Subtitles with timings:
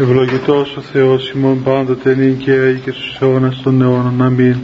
[0.00, 4.22] Ευλογητός ο Θεός ημών πάντοτε νυν και αεί και στους αιώνας των αιώνων.
[4.22, 4.56] Αμήν.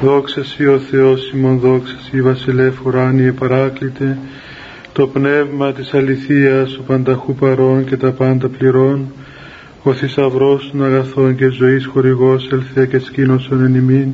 [0.00, 4.18] Δόξα Σοι ο Θεός ημών, δόξα Σοι βασιλεύ ουράνιε παράκλητε,
[4.92, 9.12] το πνεύμα της αληθείας, ο πανταχού παρών και τα πάντα πληρών,
[9.82, 14.08] ο θησαυρός των αγαθών και ζωής χορηγός ελθέ και σκήνωσον εν ημίν,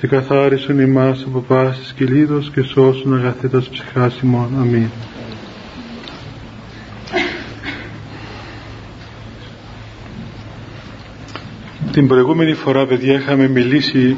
[0.00, 4.48] και καθάρισον ημάς από πάσης κυλίδος και σώσον αγαθέτας ψυχάς ημών.
[4.60, 4.88] Αμήν.
[11.98, 14.16] Την προηγούμενη φορά, παιδιά, είχαμε μιλήσει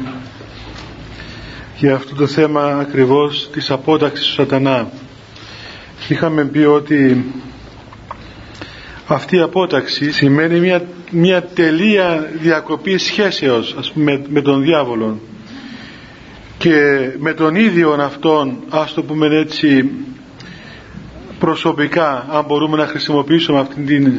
[1.76, 4.90] για αυτό το θέμα ακριβώς της απόταξης του σατανά.
[6.08, 7.24] Είχαμε πει ότι
[9.06, 15.20] αυτή η απόταξη σημαίνει μια, μια τελεία διακοπή σχέσεως ας πούμε, με, τον διάβολο
[16.58, 16.74] και
[17.18, 19.90] με τον ίδιο αυτόν ας το πούμε έτσι
[21.38, 24.12] προσωπικά αν μπορούμε να χρησιμοποιήσουμε αυτή την,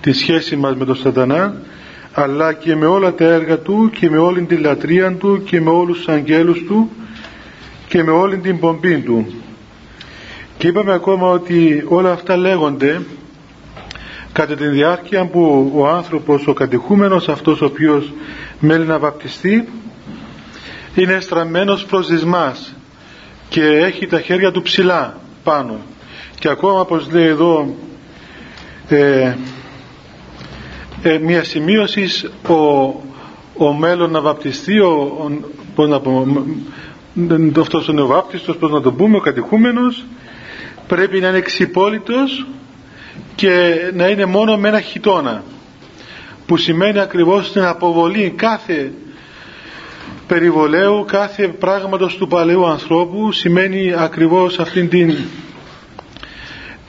[0.00, 1.62] τη σχέση μας με τον σατανά
[2.22, 5.70] αλλά και με όλα τα έργα του και με όλη την λατρεία του και με
[5.70, 6.90] όλους τους αγγέλους του
[7.88, 9.26] και με όλη την πομπή του.
[10.58, 13.00] Και είπαμε ακόμα ότι όλα αυτά λέγονται
[14.32, 18.12] κατά τη διάρκεια που ο άνθρωπος, ο κατηχούμενος αυτός ο οποίος
[18.60, 19.68] μέλει να βαπτιστεί
[20.94, 22.74] είναι στραμμένος προς δυσμάς
[23.48, 25.76] και έχει τα χέρια του ψηλά πάνω.
[26.38, 27.74] Και ακόμα όπως λέει εδώ
[28.88, 29.34] ε,
[31.02, 32.54] ε, μια σημείωσης ο,
[33.56, 35.30] ο μέλλον να βαπτιστεί ο, ο,
[35.74, 36.26] πώς να πω,
[37.60, 40.04] αυτός ο νεοβάπτιστος πώς να το πούμε ο κατηχούμενος
[40.86, 42.46] πρέπει να είναι εξυπόλυτος
[43.34, 45.42] και να είναι μόνο με ένα χιτόνα
[46.46, 48.92] που σημαίνει ακριβώς την αποβολή κάθε
[50.26, 55.14] περιβολέου κάθε πράγματος του παλαιού ανθρώπου σημαίνει ακριβώς αυτήν την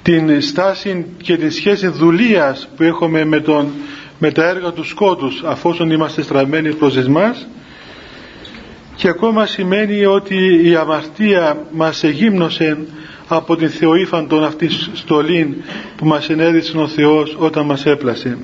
[0.01, 3.67] την στάση και τη σχέση δουλείας που έχουμε με τον
[4.19, 7.47] με τα έργα του σκότους αφόσον είμαστε στραμμένοι προς εσμάς
[8.95, 12.77] και ακόμα σημαίνει ότι η αμαρτία μας εγύμνωσε
[13.27, 15.63] από την Θεοήφαντον αυτής στολή
[15.95, 18.37] που μας ενέδειξε ο Θεός όταν μας έπλασε.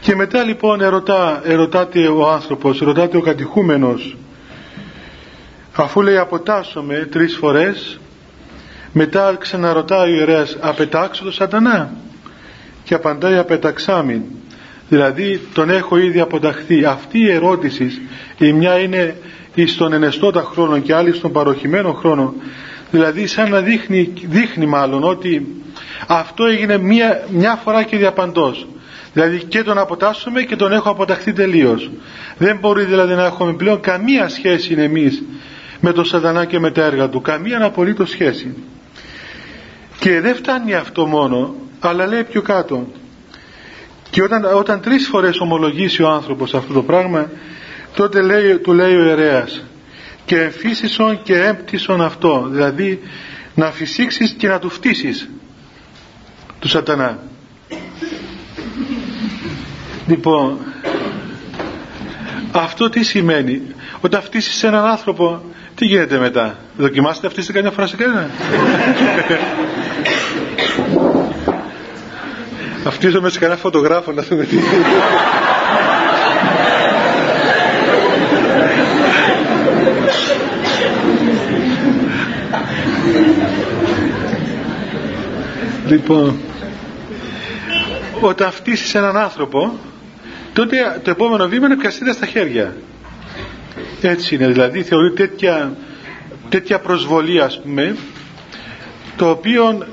[0.00, 4.16] Και μετά λοιπόν ερωτά, ερωτάται ο άνθρωπος, ερωτάται ο κατηχούμενος
[5.82, 8.00] αφού λέει αποτάσσομαι τρεις φορές
[8.92, 11.92] μετά ξαναρωτάει ο ιερέας απετάξω το σατανά
[12.88, 14.20] και απαντάει απεταξάμιν.
[14.88, 16.84] Δηλαδή τον έχω ήδη αποταχθεί.
[16.84, 17.90] Αυτή η ερώτηση
[18.38, 19.16] η μια είναι
[19.66, 22.34] στον ενεστώτα χρόνο και άλλη στον παροχημένο χρόνο
[22.90, 25.62] δηλαδή σαν να δείχνει, δείχνει μάλλον ότι
[26.06, 28.66] αυτό έγινε μια, μια φορά και διαπαντός.
[29.12, 31.90] Δηλαδή και τον αποτάσσουμε και τον έχω αποταχθεί τελείως.
[32.38, 35.22] δεν μπορεί δηλαδή να έχουμε πλέον καμία σχέση εμείς
[35.80, 37.20] με τον σατανά και με τα έργα του.
[37.20, 38.54] Καμία απολύτως σχέση.
[39.98, 42.86] Και δεν φτάνει αυτό μόνο αλλά λέει πιο κάτω.
[44.10, 47.30] Και όταν, όταν τρεις φορές ομολογήσει ο άνθρωπος αυτό το πράγμα
[47.94, 49.62] τότε λέει, του λέει ο ιερέας
[50.24, 53.00] και εμφύσισον και έμπτυσον αυτό δηλαδή
[53.54, 55.28] να φυσήξεις και να του φτύσεις
[56.58, 57.18] του σατανά
[60.06, 60.58] λοιπόν
[62.52, 63.62] αυτό τι σημαίνει.
[64.00, 65.42] Όταν φτύσεις έναν άνθρωπο
[65.74, 66.58] τι γίνεται μετά.
[66.76, 68.30] Δοκιμάστε αυτή καμιά φορά σε κανένα
[72.88, 74.56] Αυτίζομαι σε κανένα φωτογράφο να δούμε τι
[85.86, 86.38] Λοιπόν,
[88.20, 89.78] όταν φτύσεις έναν άνθρωπο,
[90.52, 92.76] τότε το επόμενο βήμα είναι πιαστείτε στα χέρια.
[94.02, 95.76] Έτσι είναι, δηλαδή θεωρεί τέτοια,
[96.48, 97.96] τέτοια προσβολή ας πούμε,
[99.16, 99.86] το οποίο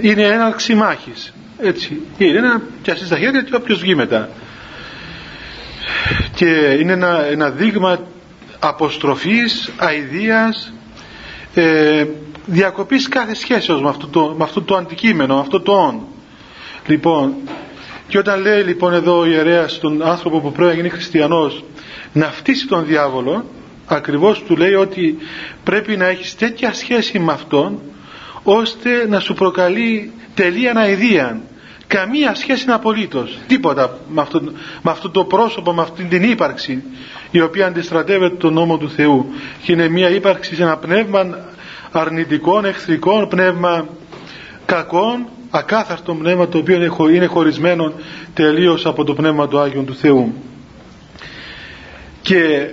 [0.00, 1.32] είναι έναρξη μάχης.
[1.58, 2.00] Έτσι.
[2.18, 4.28] Είναι ένα πιαστεί στα χέρια και όποιος βγει μετά.
[6.34, 7.98] Και είναι ένα, ένα δείγμα
[8.58, 10.72] αποστροφής, αηδίας,
[11.54, 12.06] ε,
[12.46, 16.06] διακοπής κάθε σχέσεως με αυτό το, με αυτό το αντικείμενο, με αυτό το «ον».
[16.86, 17.34] Λοιπόν,
[18.08, 21.64] και όταν λέει λοιπόν εδώ ο ιερέας στον άνθρωπο που πρέπει να γίνει χριστιανός
[22.12, 23.44] να φτύσει τον διάβολο,
[23.86, 25.16] ακριβώς του λέει ότι
[25.64, 27.80] πρέπει να έχεις τέτοια σχέση με αυτόν
[28.42, 31.40] ώστε να σου προκαλεί τελείαν αηδία
[31.88, 33.38] καμία σχέση είναι απολύτως.
[33.46, 33.98] Τίποτα.
[34.08, 34.40] Με αυτό,
[34.82, 36.82] με αυτό το πρόσωπο με αυτή την ύπαρξη
[37.30, 39.26] η οποία αντιστρατεύεται τον νόμο του Θεού.
[39.62, 41.38] Και είναι μια ύπαρξη σε ένα πνεύμα
[41.90, 43.88] αρνητικών, εχθρικών πνεύμα
[44.64, 46.74] κακών ακάθαρτο πνεύμα το οποίο
[47.14, 47.92] είναι χωρισμένο
[48.34, 50.34] τελείως από το πνεύμα του Άγιον του Θεού.
[52.22, 52.70] Και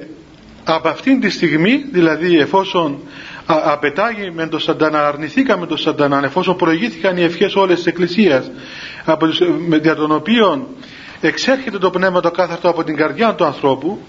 [0.63, 2.97] από αυτήν τη στιγμή δηλαδή εφόσον
[3.45, 8.51] απετάγει με τον σαντανά, αρνηθήκαμε τον σαντανά, εφόσον προηγήθηκαν οι ευχές όλες της Εκκλησίας,
[9.05, 10.67] από τους, με, δια των οποίων
[11.21, 13.99] εξέρχεται το πνεύμα το κάθαρτο από την καρδιά του ανθρώπου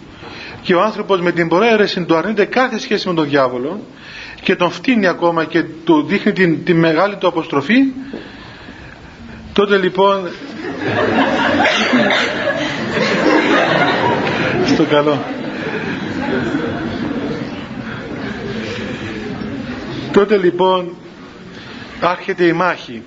[0.62, 3.80] και ο άνθρωπος με την προαίρεση του αρνείται κάθε σχέση με τον διάβολο
[4.42, 7.78] και τον φτύνει ακόμα και του δείχνει την, τη μεγάλη του αποστροφή.
[9.52, 10.28] Τότε λοιπόν
[14.74, 15.18] στο καλό
[20.16, 20.94] τότε λοιπόν
[22.00, 23.02] άρχεται η μάχη.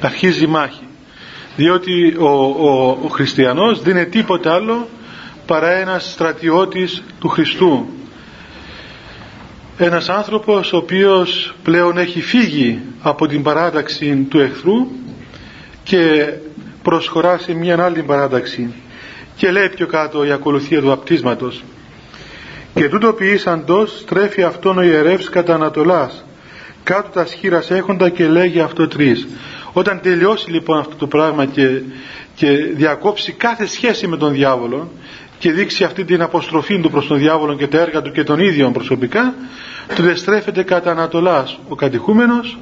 [0.00, 0.86] Αρχίζει η μάχη.
[1.56, 2.28] Διότι ο,
[2.58, 4.88] ο, ο χριστιανός δεν είναι τίποτα άλλο
[5.46, 7.86] παρά ένας στρατιώτης του Χριστού.
[9.78, 14.86] Ένας άνθρωπος ο οποίος πλέον έχει φύγει από την παράταξη του εχθρού
[15.82, 16.32] και
[16.82, 18.72] προσχωρά σε μια άλλη παράταξη.
[19.36, 21.62] Και λέει πιο κάτω η ακολουθία του βαπτίσματος
[22.74, 26.24] και τούτο ποιήσαντος στρέφει αυτόν ο ιερεύς κατά Ανατολάς.
[26.82, 29.26] Κάτω τα σχήρας έχοντα και λέγει αυτό τρεις.
[29.72, 31.82] Όταν τελειώσει λοιπόν αυτό το πράγμα και,
[32.34, 34.90] και διακόψει κάθε σχέση με τον διάβολο
[35.38, 38.38] και δείξει αυτή την αποστροφή του προς τον διάβολο και τα έργα του και τον
[38.40, 39.34] ίδιο προσωπικά
[39.96, 42.58] τότε στρέφεται κατά Ανατολάς ο κατηχούμενος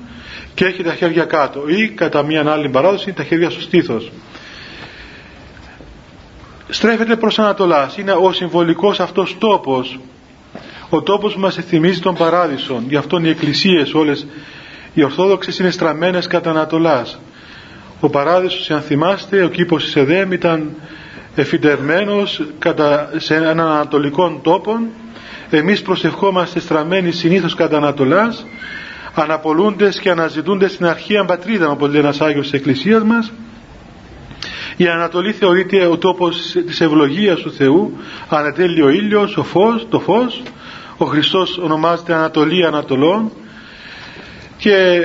[0.54, 4.10] και έχει τα χέρια κάτω ή κατά μια άλλη παράδοση τα χέρια στο στήθος
[6.68, 7.96] στρέφεται προς Ανατολάς.
[7.96, 9.98] Είναι ο συμβολικός αυτός τόπος.
[10.88, 12.82] Ο τόπος που μας θυμίζει τον παράδεισο.
[12.88, 14.26] Γι' αυτόν οι εκκλησίες όλες
[14.94, 17.18] οι Ορθόδοξες είναι στραμμένες κατά Ανατολάς.
[18.00, 20.74] Ο παράδεισος αν θυμάστε ο κήπος της Εδέμ ήταν
[21.34, 24.78] εφητερμένος κατά, σε έναν ανατολικό τόπο
[25.50, 28.46] εμείς προσευχόμαστε στραμμένοι συνήθως κατά Ανατολάς.
[29.14, 33.32] Αναπολούντες και αναζητούνται στην αρχαία πατρίδα όπως λέει ένας Άγιος της Εκκλησίας μας
[34.78, 37.96] η Ανατολή θεωρείται ο τόπος της ευλογίας του Θεού.
[38.28, 40.42] Ανατέλει ο ήλιος, ο φως, το φως.
[40.96, 43.32] Ο Χριστός ονομάζεται Ανατολή Ανατολών.
[44.56, 45.00] Και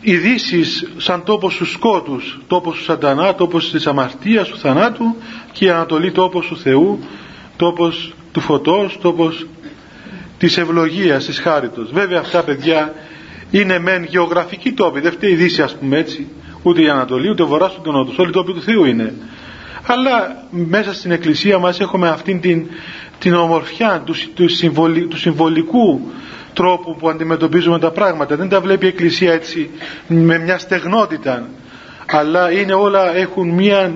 [0.00, 5.16] οι δύσεις σαν τόπος του σκότους τόπος του σαντανά, τόπος της αμαρτίας του θανάτου.
[5.52, 6.98] Και η Ανατολή τόπος του Θεού
[7.56, 9.46] τόπος του φωτός τόπος
[10.38, 11.90] της ευλογίας, της χάριτος.
[11.92, 12.94] Βέβαια αυτά παιδιά
[13.50, 15.00] είναι μεν γεωγραφική τόποι.
[15.00, 16.26] Δεν φταίει η Δύση ας πούμε έτσι
[16.68, 19.14] ούτε η Ανατολή ούτε ο Βορράς ούτε ο Νότος όλοι τόποι του Θεού είναι.
[19.86, 22.66] Αλλά μέσα στην Εκκλησία μας έχουμε αυτήν την,
[23.18, 24.46] την ομορφιά του, του,
[25.08, 26.00] του συμβολικού
[26.52, 28.36] τρόπου που αντιμετωπίζουμε τα πράγματα.
[28.36, 29.70] Δεν τα βλέπει η Εκκλησία έτσι
[30.06, 31.48] με μια στεγνότητα
[32.06, 33.94] αλλά είναι όλα έχουν μια,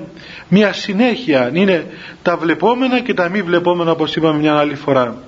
[0.48, 1.50] μια συνέχεια.
[1.52, 1.86] Είναι
[2.22, 5.22] τα βλεπόμενα και τα μη βλεπόμενα όπως είπαμε μια άλλη φορά.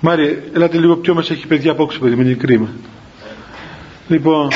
[0.00, 2.68] Μάρια, ελάτε λίγο πιο μας έχει παιδιά απόξω παιδί, με είναι κρίμα.
[4.08, 4.48] Λοιπόν,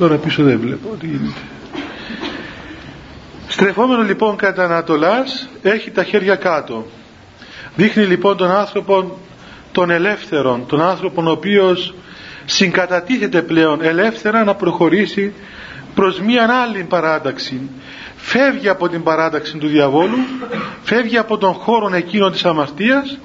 [0.00, 1.40] τώρα πίσω δεν βλέπω τι γίνεται.
[3.48, 6.86] Στρεφόμενο λοιπόν κατά Ανατολάς έχει τα χέρια κάτω.
[7.76, 9.18] Δείχνει λοιπόν τον άνθρωπο
[9.72, 11.94] τον ελεύθερον, τον άνθρωπο ο οποίος
[12.44, 15.32] συγκατατίθεται πλέον ελεύθερα να προχωρήσει
[15.94, 17.70] προς μία άλλη παράταξη.
[18.16, 20.18] Φεύγει από την παράταξη του διαβόλου,
[20.82, 23.18] φεύγει από τον χώρο εκείνο της αμαρτίας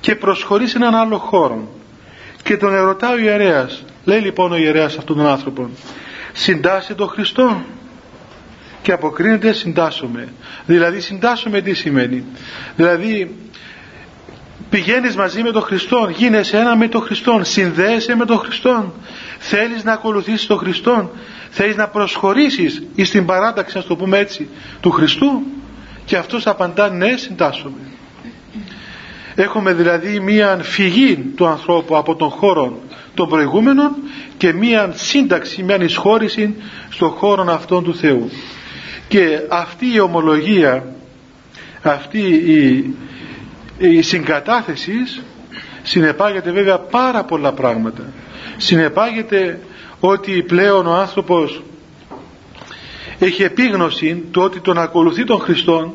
[0.00, 1.68] και προσχωρεί σε έναν άλλο χώρο
[2.42, 5.70] και τον ερωτά ο ιερέας λέει λοιπόν ο ιερέας αυτόν τον άνθρωπο
[6.38, 7.62] συντάσσει τον Χριστό.
[8.82, 10.32] Και αποκρίνεται συντάσσομαι.
[10.66, 12.24] Δηλαδή συντάσσομαι τι σημαίνει.
[12.76, 13.36] Δηλαδή
[14.70, 18.94] πηγαίνεις μαζί με τον Χριστό γίνεσαι ένα με τον Χριστό συνδέεσαι με τον Χριστό
[19.38, 21.10] θέλεις να ακολουθήσεις τον Χριστό
[21.50, 24.48] θέλεις να προσχωρήσεις εις την παράταξη να το πούμε έτσι
[24.80, 25.42] του Χριστού.
[26.04, 27.97] Και αυτός απαντά ναι συντάσσομαι
[29.40, 32.80] Έχουμε δηλαδή μία φυγή του ανθρώπου από τον χώρο
[33.14, 33.90] των προηγούμενων
[34.36, 36.54] και μία σύνταξη, μία εισχώρηση
[36.90, 38.30] στον χώρο αυτόν του Θεού.
[39.08, 40.86] Και αυτή η ομολογία,
[41.82, 42.94] αυτή η,
[43.78, 44.92] η συγκατάθεση
[45.82, 48.02] συνεπάγεται βέβαια πάρα πολλά πράγματα.
[48.56, 49.60] Συνεπάγεται
[50.00, 51.62] ότι πλέον ο άνθρωπος
[53.18, 55.94] έχει επίγνωση του ότι τον ακολουθεί τον Χριστό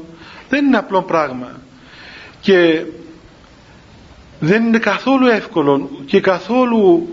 [0.49, 1.51] δεν είναι απλό πράγμα.
[2.41, 2.83] Και
[4.45, 7.07] δεν είναι καθόλου εύκολο και καθόλου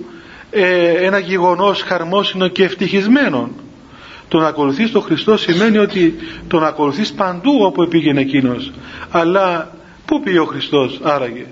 [0.50, 3.50] ε, ένα γεγονός χαρμόσυνο και ευτυχισμένο
[4.28, 6.14] το να ακολουθείς τον Χριστό σημαίνει ότι
[6.48, 8.72] τον ακολουθείς παντού όπου πήγαινε εκείνος.
[9.10, 11.46] αλλά πού πήγε ο Χριστός άραγε;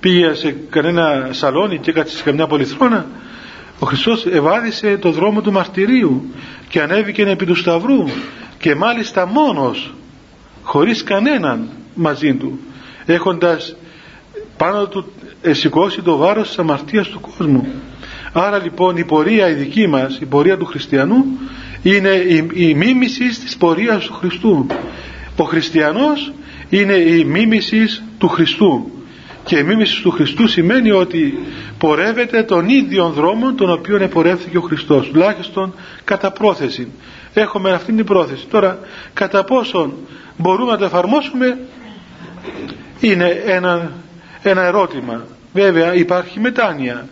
[0.00, 3.06] Πήγε σε κανένα σαλόνι και έκατσε σε καμιά πολυθρόνα;
[3.78, 6.32] Ο Χριστός ευάδισε το δρόμο του μαρτυρίου
[6.68, 8.04] και ανέβηκε επί του Σταυρού
[8.58, 9.94] και μάλιστα μόνος
[10.62, 12.58] χωρίς κανέναν μαζί του
[13.06, 13.74] έχοντας
[14.60, 15.04] πάνω του
[15.50, 17.66] σηκώσει το βάρος της αμαρτίας του κόσμου.
[18.32, 21.24] Άρα λοιπόν η πορεία η δική μας η πορεία του χριστιανού
[21.82, 24.66] είναι η, η μίμησης της πορείας του Χριστού.
[25.36, 26.32] Ο χριστιανός
[26.68, 28.90] είναι η μίμησης του Χριστού.
[29.44, 31.38] Και η μίμηση του Χριστού σημαίνει ότι
[31.78, 35.74] πορεύεται τον ίδιο δρόμο τον οποίο επορεύθηκε ο Χριστός τουλάχιστον
[36.04, 36.88] κατά πρόθεση.
[37.34, 38.46] Έχουμε αυτή την πρόθεση.
[38.50, 38.78] Τώρα
[39.14, 39.94] κατά πόσον
[40.36, 41.58] μπορούμε να το εφαρμόσουμε
[43.00, 43.92] είναι ένα,
[44.42, 45.24] ένα ερώτημα.
[45.52, 47.08] Βέβαια υπάρχει μετάνοια.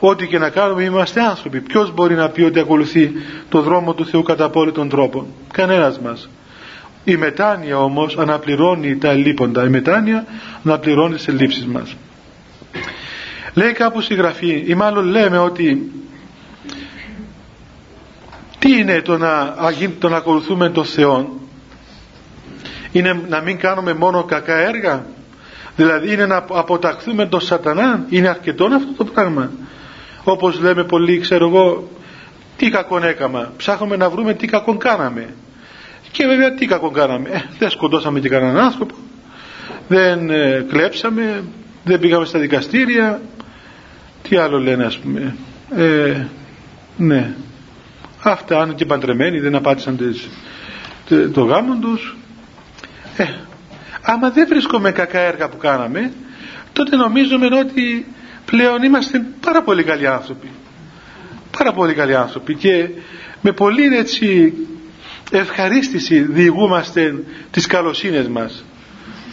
[0.00, 1.60] Ό,τι και να κάνουμε είμαστε άνθρωποι.
[1.60, 3.12] Ποιος μπορεί να πει ότι ακολουθεί
[3.48, 6.28] το δρόμο του Θεού κατά απόλυτον τρόπο κανένας μας.
[7.04, 10.24] Η μετάνοια όμως αναπληρώνει τα ελλείποντα η μετάνοια
[10.64, 11.96] αναπληρώνει τις ελλείψεις μας.
[13.54, 15.92] Λέει κάπου στη γραφή ή μάλλον λέμε ότι
[18.58, 19.54] τι είναι το να,
[19.98, 21.38] το να ακολουθούμε τον Θεό
[22.92, 25.06] είναι να μην κάνουμε μόνο κακά έργα;
[25.78, 28.04] Δηλαδή είναι να αποταχθούμε τον σατανά.
[28.08, 29.50] Είναι αρκετό αυτό το πράγμα.
[30.24, 31.88] Όπως λέμε πολλοί ξέρω εγώ
[32.56, 33.52] τι κακόν έκαμα.
[33.56, 35.34] Ψάχνουμε να βρούμε τι κακόν κάναμε.
[36.10, 37.28] Και βέβαια τι κακόν κάναμε.
[37.28, 38.94] Ε, δεν σκοτώσαμε και κανέναν άνθρωπο.
[39.88, 41.44] Δεν ε, κλέψαμε.
[41.84, 43.20] Δεν πήγαμε στα δικαστήρια.
[44.28, 45.34] Τι άλλο λένε ας πούμε.
[45.76, 46.24] Ε,
[46.96, 47.34] ναι.
[48.22, 50.28] Αυτά αν και παντρεμένοι δεν απάτησαν τις,
[51.32, 52.16] το γάμο τους.
[53.16, 53.24] Ε,
[54.10, 56.12] άμα δεν βρίσκουμε κακά έργα που κάναμε
[56.72, 58.06] τότε νομίζουμε ότι
[58.44, 60.50] πλέον είμαστε πάρα πολύ καλοί άνθρωποι.
[61.58, 62.54] Πάρα πολύ καλοί άνθρωποι.
[62.54, 62.88] Και
[63.40, 64.52] με πολύ έτσι
[65.30, 67.14] ευχαρίστηση διηγούμαστε
[67.50, 68.64] τις καλοσύνες μας.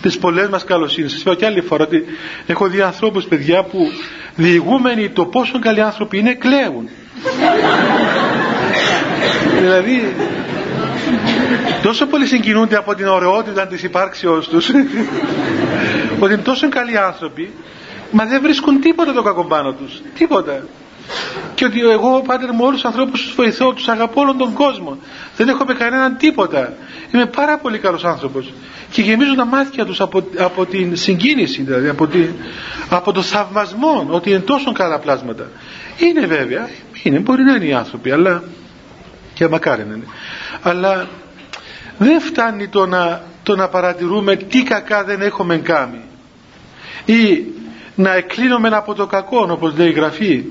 [0.02, 1.12] Τις πολλές μας καλοσύνες.
[1.12, 2.06] Σας είπα και άλλη φορά ότι
[2.48, 3.88] έχω δει ανθρώπους παιδιά που
[4.36, 6.90] διηγούμενοι το πόσο καλοί άνθρωποι είναι κλαίουν.
[9.60, 10.16] Δηλαδή
[11.82, 14.70] τόσο πολύ συγκινούνται από την ωραιότητα της υπάρξεως τους
[16.20, 17.52] ότι είναι τόσο καλοί άνθρωποι
[18.12, 20.64] μα δεν βρίσκουν τίποτα το κακό πάνω τους τίποτα.
[21.56, 24.98] Και ότι εγώ πάτερ μου όλους τους ανθρώπους τους βοηθώ τους αγαπώ όλον τον κόσμο.
[25.38, 26.74] Δεν έχω με κανέναν τίποτα.
[27.14, 28.54] Είμαι πάρα πολύ καλός άνθρωπος.
[28.92, 32.30] Και γεμίζουν τα μάτια τους από, από την συγκίνηση δηλαδή από, την,
[32.90, 35.50] από το θαυμασμό ότι είναι τόσο καλά πλάσματα.
[35.98, 36.70] Είναι βέβαια
[37.04, 38.44] είναι, μπορεί να είναι οι άνθρωποι αλλά
[39.34, 40.06] και μακάρι να είναι.
[40.62, 41.08] Αλλά
[41.98, 46.02] δεν φτάνει το να, το να παρατηρούμε τι κακά δεν έχουμε κάνει.
[47.06, 47.44] Ή
[47.96, 50.44] να εκκλίνουμε από το κακό όπως λέει η Γραφή.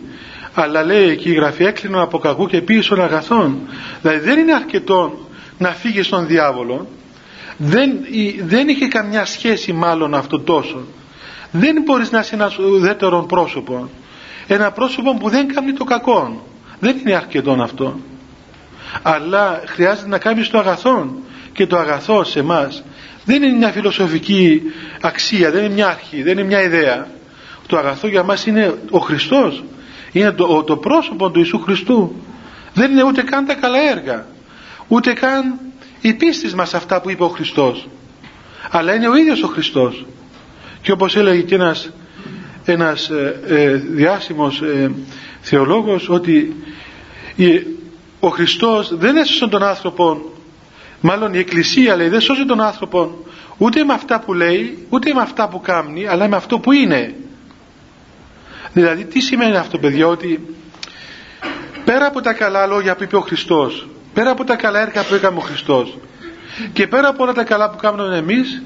[0.54, 3.58] Αλλά λέει εκεί η Γραφή έκλεινε από κακού και πίσω αγαθών
[4.02, 6.88] δηλαδή δεν είναι αρκετό να φύγει στον διάβολο.
[7.56, 7.90] Δεν,
[8.44, 10.80] δεν είχε καμιά σχέση μάλλον αυτό τόσο.
[11.50, 13.88] Δεν μπορείς να είσαι ένας ουδέτερο πρόσωπο
[14.46, 16.46] ένα πρόσωπο που δεν κάνει το κακό
[16.80, 17.98] δεν είναι αρκετό αυτό.
[19.02, 21.14] Αλλά χρειάζεται να κάνεις το αγαθό
[21.54, 22.72] και το αγαθό σε εμά
[23.24, 24.62] δεν είναι μια φιλοσοφική
[25.00, 27.08] αξία δεν είναι μια αρχή, δεν είναι μια ιδέα.
[27.66, 29.64] Το αγαθό για μας είναι ο Χριστός.
[30.12, 32.16] Είναι το, το πρόσωπο του Ιησού Χριστού.
[32.74, 34.26] Δεν είναι ούτε καν τα καλά έργα
[34.88, 35.58] ούτε καν
[36.00, 37.88] η πίστη μας αυτά που είπε ο Χριστός.
[38.70, 40.06] Αλλά είναι ο ίδιος ο Χριστός.
[40.82, 41.90] Και όπως έλεγε και ένας,
[42.64, 44.92] ένας ε, ε διάσημος ε,
[45.40, 46.56] θεολόγος ότι
[48.20, 50.33] ο Χριστός δεν έσωσε τον άνθρωπο
[51.06, 53.24] μάλλον η Εκκλησία λέει δεν σώζει τον άνθρωπο
[53.56, 57.14] ούτε με αυτά που λέει ούτε με αυτά που κάνει αλλά με αυτό που είναι.
[58.72, 60.56] Δηλαδή τι σημαίνει αυτό παιδιά ότι
[61.84, 65.14] πέρα από τα καλά λόγια που είπε ο Χριστός πέρα από τα καλά έργα που
[65.14, 65.98] έκανε ο Χριστός
[66.72, 68.62] και πέρα από όλα τα καλά που κάνουμε εμείς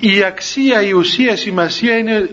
[0.00, 2.30] η αξία, η ουσία, η σημασία είναι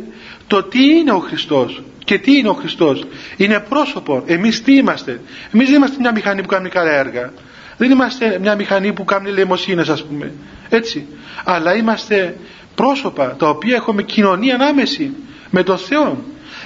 [0.47, 3.03] το τι είναι ο Χριστός και τι είναι ο Χριστός.
[3.37, 5.21] Είναι πρόσωπο, εμείς τι είμαστε;
[5.53, 7.33] Εμείς δεν είμαστε μια μηχανή που κάνει καλά έργα
[7.81, 10.31] δεν είμαστε μια μηχανή που κάνει λαιμοσύνες ας πούμε.
[10.69, 11.05] Έτσι.
[11.43, 12.37] Αλλά είμαστε
[12.75, 15.11] πρόσωπα τα οποία έχουμε κοινωνία ανάμεση
[15.49, 16.23] με τον Θεό.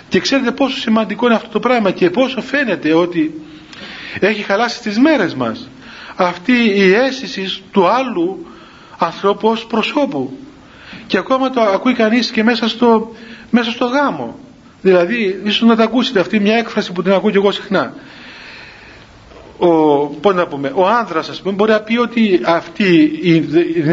[0.10, 3.42] Και ξέρετε πόσο σημαντικό είναι αυτό το πράγμα και πόσο φαίνεται ότι
[4.20, 5.70] έχει χαλάσει τις μέρες μας
[6.16, 8.46] αυτή η αίσθηση του άλλου
[8.98, 10.38] ανθρώπου ως προσώπου.
[11.08, 13.16] Και ακόμα το ακούει κανείς και μέσα στο,
[13.50, 14.40] μέσα στο γάμο.
[14.82, 17.94] Δηλαδή ίσως να τα ακούσετε αυτή μια έκφραση που την ακούω και εγώ συχνά
[19.58, 19.68] ο,
[20.08, 23.38] πώς να πούμε, ο άνδρας ας πούμε μπορεί να πει ότι αυτή η,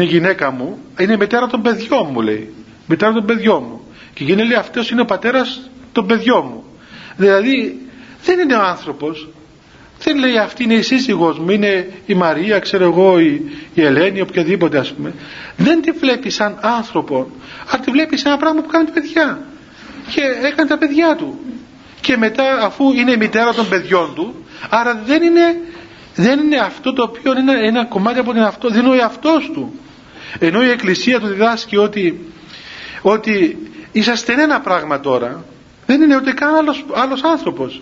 [0.03, 2.53] γυναίκα μου είναι η μητέρα των παιδιών μου λέει.
[2.87, 3.81] Μητέρα των παιδιών μου.
[4.13, 6.63] Και γίνεται λέει αυτός είναι ο πατέρας των παιδιών μου.
[7.15, 7.81] Δηλαδή
[8.23, 9.27] δεν είναι ο άνθρωπος.
[9.99, 13.41] Δεν λέει αυτή είναι η σύζυγός μου είναι η Μαρία ξέρω εγώ η,
[13.73, 15.13] η Ελένη οποιαδήποτε ας πούμε.
[15.57, 17.27] Δεν τη βλέπει σαν άνθρωπο
[17.69, 19.45] αλλά τη βλέπει σαν ένα πράγμα που κάνει παιδιά.
[20.15, 21.39] Και έκανε τα παιδιά του.
[22.01, 25.59] Και μετά αφού είναι η μητέρα των παιδιών του άρα δεν είναι,
[26.15, 29.51] δεν είναι αυτό το οποίο είναι ένα κομμάτι από την αυτό δεν είναι ο εαυτός
[29.53, 29.79] του.
[30.39, 32.31] Ενώ η Εκκλησία του διδάσκει ότι,
[33.01, 33.57] ότι
[33.91, 35.45] είσαστε ένα πράγμα τώρα
[35.85, 37.81] δεν είναι ούτε καν άλλος, άλλος άνθρωπος.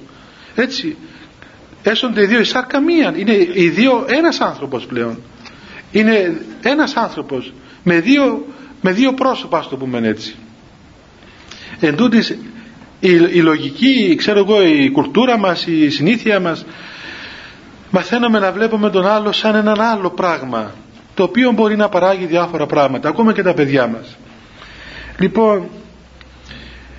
[0.55, 0.97] Έτσι
[1.83, 5.21] έσονται οι δύο η σάρκα μία είναι οι δύο ένας άνθρωπος πλέον.
[5.91, 8.45] Είναι ένας άνθρωπος με δύο,
[8.81, 10.35] με δύο πρόσωπα ας το πούμε έτσι.
[11.79, 12.37] Εν τούτης,
[13.03, 16.65] η, η λογική, ξέρω εγώ, η κουλτούρα μας, η συνήθεια μας,
[17.91, 20.71] μαθαίνουμε να βλέπουμε τον άλλο σαν έναν άλλο πράγμα,
[21.13, 24.17] το οποίο μπορεί να παράγει διάφορα πράγματα, ακόμα και τα παιδιά μας.
[25.19, 25.67] Λοιπόν,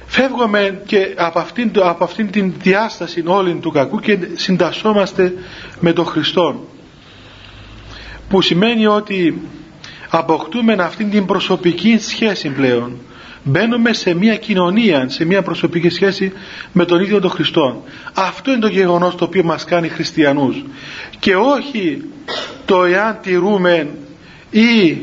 [0.07, 5.35] φεύγουμε και από αυτήν, από αυτήν την διάσταση όλη του κακού και συντασσόμαστε
[5.81, 6.67] με τον Χριστό
[8.29, 9.41] που σημαίνει ότι
[10.11, 12.97] αποκτούμε αυτήν την προσωπική σχέση πλέον
[13.45, 16.33] μπαίνουμε σε μια κοινωνία σε μια προσωπική σχέση
[16.73, 17.85] με τον ίδιο τον Χριστό.
[18.15, 20.65] Αυτό είναι το γεγονός το οποίο μας κάνει χριστιανούς.
[21.19, 22.05] Και όχι
[22.65, 23.89] το εάν τηρούμε
[24.51, 24.99] ή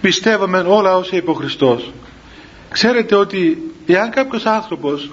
[0.00, 1.92] πιστεύουμε όλα όσα είπε ο Χριστός.
[2.70, 5.10] Ξέρετε ότι εάν κάποιος άνθρωπος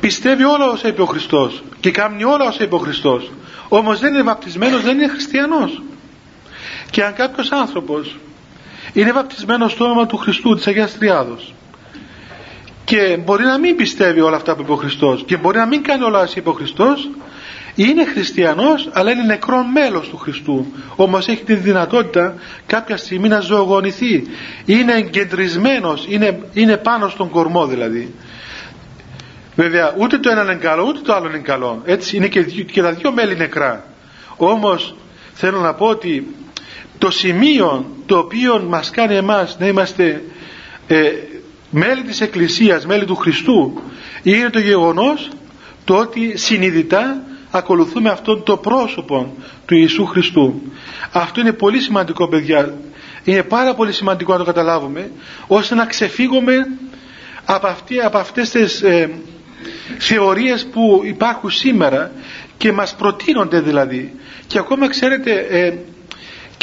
[0.00, 3.30] πιστεύει όλα όσα είπε ο Χριστός και κάνει όλα όσα είπε ο Χριστός
[3.68, 5.82] όμως δεν είναι βαπτισμένος δεν είναι χριστιανός.
[6.90, 8.16] Και αν κάποιος άνθρωπος
[8.94, 11.54] είναι βαπτισμένος στο όνομα του Χριστού της Αγίας Τριάδος.
[12.84, 15.82] Και μπορεί να μην πιστεύει όλα αυτά που είπε ο Χριστός και μπορεί να μην
[15.82, 17.10] κάνει όλα όσα είπε ο Χριστός.
[17.74, 20.66] Είναι χριστιανός αλλά είναι νεκρό μέλος του Χριστού.
[20.96, 22.34] Όμως έχει τη δυνατότητα
[22.66, 24.26] κάποια στιγμή να ζωογονηθεί.
[24.64, 28.14] Είναι εγκεντρισμένος είναι, είναι πάνω στον κορμό δηλαδή.
[29.56, 31.82] Βέβαια ούτε το ένα είναι καλό ούτε το άλλο είναι καλό.
[31.84, 33.84] Έτσι είναι και, και τα δύο μέλη νεκρά.
[34.36, 34.94] Όμως
[35.32, 36.34] θέλω να πω ότι
[36.98, 40.22] το σημείο το οποίο μας κάνει εμάς να είμαστε
[40.86, 41.10] ε,
[41.70, 43.82] μέλη της Εκκλησίας, μέλη του Χριστού
[44.22, 45.28] είναι το γεγονός
[45.84, 49.34] το ότι συνειδητά ακολουθούμε αυτόν το πρόσωπο
[49.66, 50.62] του Ιησού Χριστού.
[51.12, 52.74] Αυτό είναι πολύ σημαντικό παιδιά.
[53.24, 55.10] Είναι πάρα πολύ σημαντικό να το καταλάβουμε
[55.46, 56.54] ώστε να ξεφύγουμε
[57.44, 59.10] από, αυτή, από αυτές τις ε,
[59.98, 62.10] θεωρίες που υπάρχουν σήμερα
[62.56, 64.14] και μας προτείνονται δηλαδή.
[64.46, 65.72] Και ακόμα ξέρετε ε,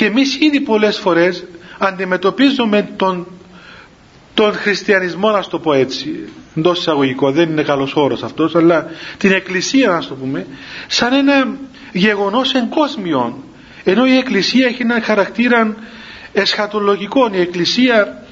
[0.02, 1.44] και εμείς ήδη πολλές φορές
[1.78, 3.28] αντιμετωπίζουμε τον,
[4.34, 8.86] τον χριστιανισμό να το πω έτσι εντός εισαγωγικό δεν είναι καλός όρος αυτός αλλά
[9.18, 10.46] την εκκλησία να το πούμε
[10.88, 11.58] σαν ένα
[11.92, 13.34] γεγονός εγκόσμιον.
[13.84, 15.76] Ενώ η εκκλησία έχει ένα χαρακτήρα
[16.34, 18.24] εσχατολογικό η εκκλησία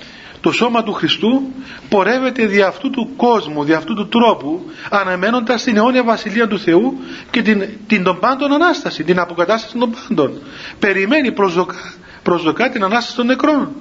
[0.41, 1.41] το σώμα του Χριστού
[1.89, 6.97] πορεύεται δι' αυτού του κόσμου, δι' αυτού του τρόπου αναμένοντας την αιώνια βασιλεία του Θεού
[7.32, 10.41] και την, την των πάντων Ανάσταση, την αποκατάσταση των πάντων.
[10.80, 13.71] Περιμένει, προσδοκά, προσδοκά την Ανάσταση των νεκρών.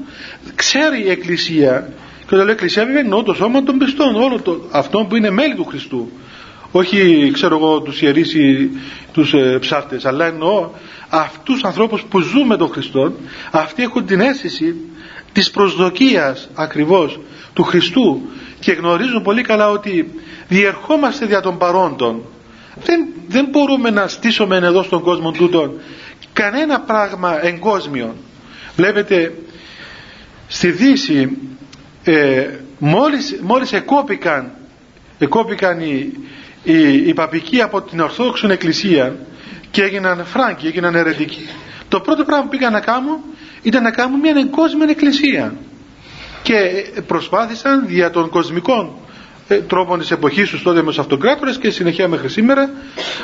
[0.54, 4.60] Ξέρει η Εκκλησία, και όταν λέω Εκκλησία βέβαια εννοώ το σώμα των πιστών, όλο το,
[4.70, 6.10] αυτό που είναι μέλη του Χριστού.
[6.70, 8.70] Όχι ξέρω εγώ τους ιερείς ή
[9.12, 10.70] τους ε, ψάρτες, αλλά εννοώ
[11.08, 13.12] αυτούς τους ανθρώπους που ζουν με τον Χριστό,
[13.50, 14.76] αυτοί έχουν την αίσθηση
[15.38, 17.20] της προσδοκίας ακριβώς
[17.52, 18.20] του Χριστού
[18.60, 20.10] και γνωρίζουν πολύ καλά ότι
[20.48, 22.22] διερχόμαστε δια των παρόντων.
[22.84, 25.80] Δεν, δεν μπορούμε να στήσουμε εδώ στον κόσμο τούτον
[26.32, 28.14] κανένα πράγμα εγκόσμιο.
[28.76, 29.32] Βλέπετε
[30.48, 31.38] στη Δύση
[32.04, 32.46] ε,
[32.78, 34.50] μόλις, μόλις εκόπηκαν
[35.18, 36.12] εκόπηκαν οι,
[36.62, 39.16] οι, οι παπικοί από την Ορθόδοξη Εκκλησία
[39.70, 41.48] και έγιναν φράγκοι, έγιναν αιρετικοί
[41.88, 43.16] το πρώτο πράγμα που πήγαν να κάνουν
[43.62, 45.54] ήταν να κάνουν μια εγκόσμια εκκλησία.
[46.42, 46.54] Και
[47.06, 48.90] προσπάθησαν δια των κοσμικών
[49.48, 52.70] ε, τρόπων της εποχής τους τότε με τους αυτοκράτορες και συνεχεία μέχρι σήμερα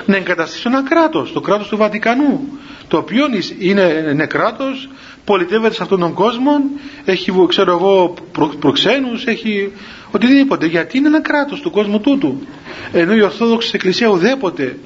[0.07, 3.25] να εγκαταστήσουν ένα κράτος, το κράτος του Βατικανού το οποίο
[3.59, 4.89] είναι, είναι κράτος
[5.25, 6.61] πολιτεύεται σε αυτόν τον κόσμο
[7.05, 9.73] έχει ξέρω εγώ προ, προξένους έχει
[10.11, 10.67] οτιδήποτε.
[10.67, 12.47] Γιατί είναι ένα κράτος του κόσμου τούτου.
[12.93, 14.79] Ενώ η Ορθόδοξη Εκκλησία ουδέποτε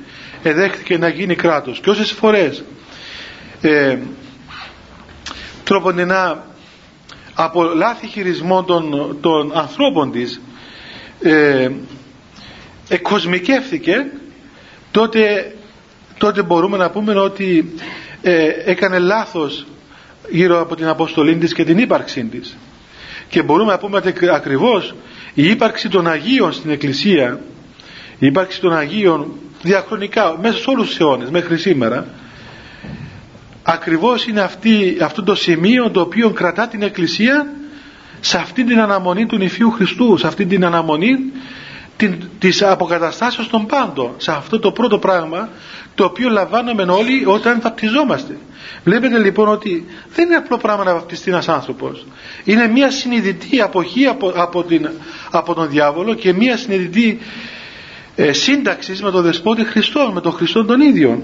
[0.43, 1.81] εδέχθηκε να γίνει κράτος.
[1.81, 2.65] Και όσες φορές
[3.61, 3.99] ε,
[5.65, 6.47] τροποντινά
[7.35, 10.41] από λάθη χειρισμό των, των ανθρώπων της
[11.23, 11.71] ε,
[12.89, 14.07] εκκοσμικεύθηκε
[14.91, 15.55] τότε,
[16.19, 17.75] τότε μπορούμε να πούμε ότι
[18.23, 19.67] ε, έκανε λάθος
[20.31, 22.57] γύρω από την αποστολή της και την ύπαρξή της.
[23.29, 24.95] Και μπορούμε να πούμε ότι ακριβώς
[25.35, 27.41] η ύπαρξη των Αγίων στην Εκκλησία
[28.19, 32.07] η ύπαρξη των Αγίων διαχρονικά μέσα σε όλους τους αιώνες μέχρι σήμερα
[33.71, 37.47] ακριβώς είναι αυτή, αυτό το σημείο το οποίο κρατά την Εκκλησία
[38.21, 41.19] σε αυτή την αναμονή του νηφίου Χριστού, σε αυτή την αναμονή
[41.97, 45.49] την, της αποκαταστάσεως των πάντων, σε αυτό το πρώτο πράγμα
[45.95, 48.37] το οποίο λαμβάνουμε όλοι όταν βαπτιζόμαστε.
[48.85, 52.07] Βλέπετε λοιπόν ότι δεν είναι απλό πράγμα να βαπτιστεί ένας άνθρωπος.
[52.45, 54.89] Είναι μια συνειδητή αποχή από, από, την,
[55.31, 57.19] από τον διάβολο και μια συνειδητή
[58.15, 61.23] ε, σύνταξης με τον Δεσπότη Χριστό, με τον Χριστό τον ίδιο.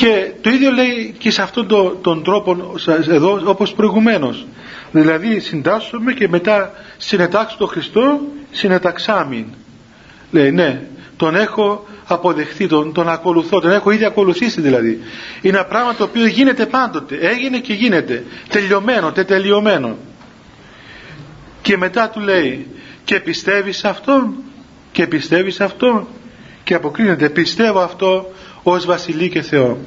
[0.00, 2.74] Και το ίδιο λέει και σε αυτόν τον, τον τρόπο
[3.08, 4.46] εδώ όπως προηγουμένως.
[4.90, 9.44] Δηλαδή συντάσσουμε και μετά συνετάξω τον Χριστό συνεταξάμιν.
[10.30, 10.82] Λέει ναι,
[11.16, 15.00] τον έχω αποδεχθεί, τον, τον ακολουθώ, τον έχω ήδη ακολουθήσει δηλαδή.
[15.40, 19.96] Είναι ένα πράγμα το οποίο γίνεται πάντοτε, έγινε και γίνεται, τελειωμένο, τετελειωμένο.
[21.62, 22.66] Και και μετά του λέει
[23.04, 24.32] και πιστεύεις αυτό
[24.92, 26.08] και πιστεύεις αυτό
[26.64, 29.78] και αποκρίνεται πιστεύω αυτό ως βασιλεί και Θεό.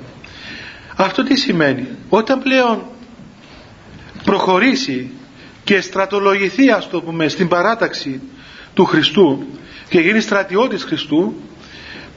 [0.96, 2.84] Αυτό τι σημαίνει; Όταν πλέον
[4.24, 5.12] προχωρήσει
[5.64, 8.22] και στρατολογηθεί ας το πούμε στην παράταξη
[8.74, 9.48] του Χριστού
[9.90, 11.34] και γίνει στρατιώτης Χριστού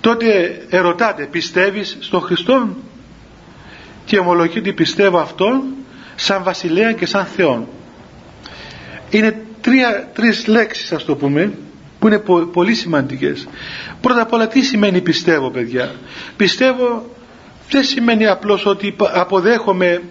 [0.01, 2.69] τότε ερωτάτε πιστεύεις στον Χριστό
[4.05, 5.63] και ομολογεί ότι πιστεύω αυτόν
[6.15, 7.69] σαν βασιλέα και σαν Θεόν.
[9.11, 11.53] Είναι τρία, τρεις λέξεις ας το πούμε
[11.99, 13.49] που είναι πολύ σημαντικές.
[14.01, 15.95] Πρώτα απ' όλα τι σημαίνει πιστεύω παιδιά;
[16.37, 17.11] Πιστεύω
[17.71, 20.03] δεν σημαίνει απλώς ότι αποδέχομαι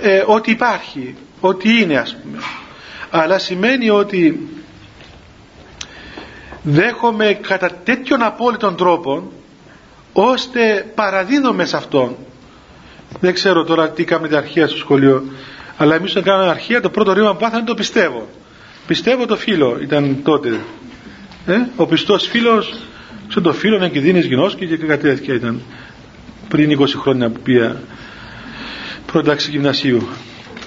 [0.00, 2.38] ε, ότι υπάρχει ότι είναι ας πούμε.
[3.10, 4.48] Αλλά σημαίνει ότι
[6.62, 9.32] δέχομαι κατά τέτοιον απόλυτον τρόπο
[10.12, 12.16] ώστε παραδίδομαι σε αυτόν.
[13.20, 15.24] Δεν ξέρω τώρα τι κάνουμε την αρχαία στο σχολείο
[15.76, 18.28] αλλά εμείς όταν κάναμε αρχαία το πρώτο ρήμα που πάθαμε το πιστεύω.
[18.86, 20.60] Πιστεύω το φίλο ήταν τότε
[21.46, 22.74] ε; ο πιστός φίλος
[23.28, 25.62] ξέρω το φίλο να και δίνεις γινώσκη και κάτι τέτοια ήταν
[26.48, 27.76] πριν 20 χρόνια που πήγα
[29.06, 30.08] πρόταξη γυμνασίου.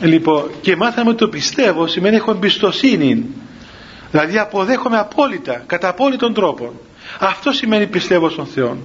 [0.02, 3.26] Λοιπόν και μάθαμε ότι το πιστεύω σημαίνει έχω εμπιστοσύνη.
[4.12, 6.74] Δηλαδή αποδέχομαι απόλυτα κατά απόλυτον τρόπο.
[7.20, 8.78] Αυτό σημαίνει πιστεύω στον Θεό.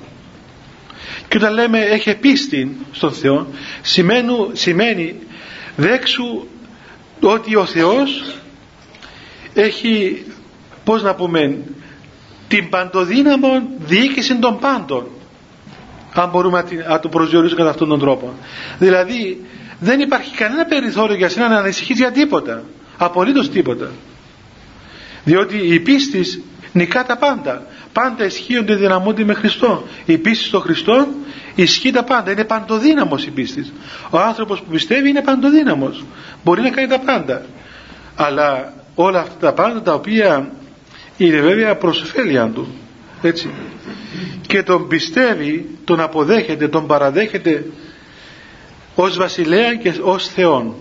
[1.29, 3.47] Και όταν λέμε έχει πίστη στον Θεό
[3.83, 5.15] σημαίνει, σημαίνει
[5.77, 6.47] δέξου
[7.21, 8.35] ότι ο Θεός
[9.55, 10.25] έχει
[10.85, 11.59] πώς να πούμε
[12.49, 15.07] την παντοδύναμο διοίκηση των πάντων
[16.15, 18.35] αν μπορούμε να το προσδιορίσουμε κατά αυτόν τον τρόπο.
[18.79, 19.45] Δηλαδή
[19.81, 22.63] δεν υπάρχει κανένα περιθώριο για σένα να ανησυχείς για τίποτα
[22.97, 23.91] απολύτως τίποτα.
[25.25, 26.41] Διότι η πίστης
[26.73, 27.67] νικά τα πάντα.
[27.93, 29.85] Πάντα ισχύονται δυναμούνται με Χριστό.
[30.05, 31.07] Η πίστης στο Χριστό
[31.55, 32.31] ισχύει τα πάντα.
[32.31, 33.73] Είναι παντοδύναμος η πίστης.
[34.11, 36.05] Ο άνθρωπος που πιστεύει είναι παντοδύναμος.
[36.45, 37.43] Μπορεί να κάνει τα πάντα.
[38.17, 40.51] Αλλά όλα αυτά τα πάντα τα οποία
[41.27, 42.75] είναι βέβαια προς ωφέλεια του
[43.23, 43.51] έτσι.
[44.47, 47.67] Και τον πιστεύει τον αποδέχεται τον παραδέχεται
[48.95, 50.75] ως βασιλέα και ως Θεόν.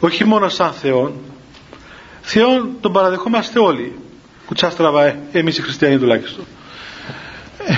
[0.00, 1.14] Όχι μόνο σαν Θεόν
[2.20, 3.92] Θεόν τον παραδεχόμαστε όλοι.
[4.46, 6.44] Κουτσά στραβά ε, εμείς οι χριστιανοί τουλάχιστον.
[7.66, 7.74] Ε,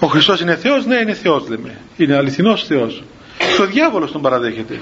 [0.00, 1.78] ο Χριστός είναι Θεός ναι είναι Θεός λέμε.
[1.96, 3.02] Είναι αληθινός Θεός.
[3.56, 4.80] Και ο διάβολος τον παραδέχεται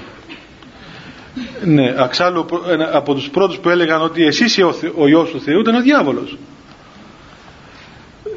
[1.63, 2.45] ναι, αξάλλου
[2.91, 5.81] από τους πρώτους που έλεγαν ότι εσύ είσαι ο, ο Υιός του Θεού ήταν ο
[5.81, 6.37] διάβολος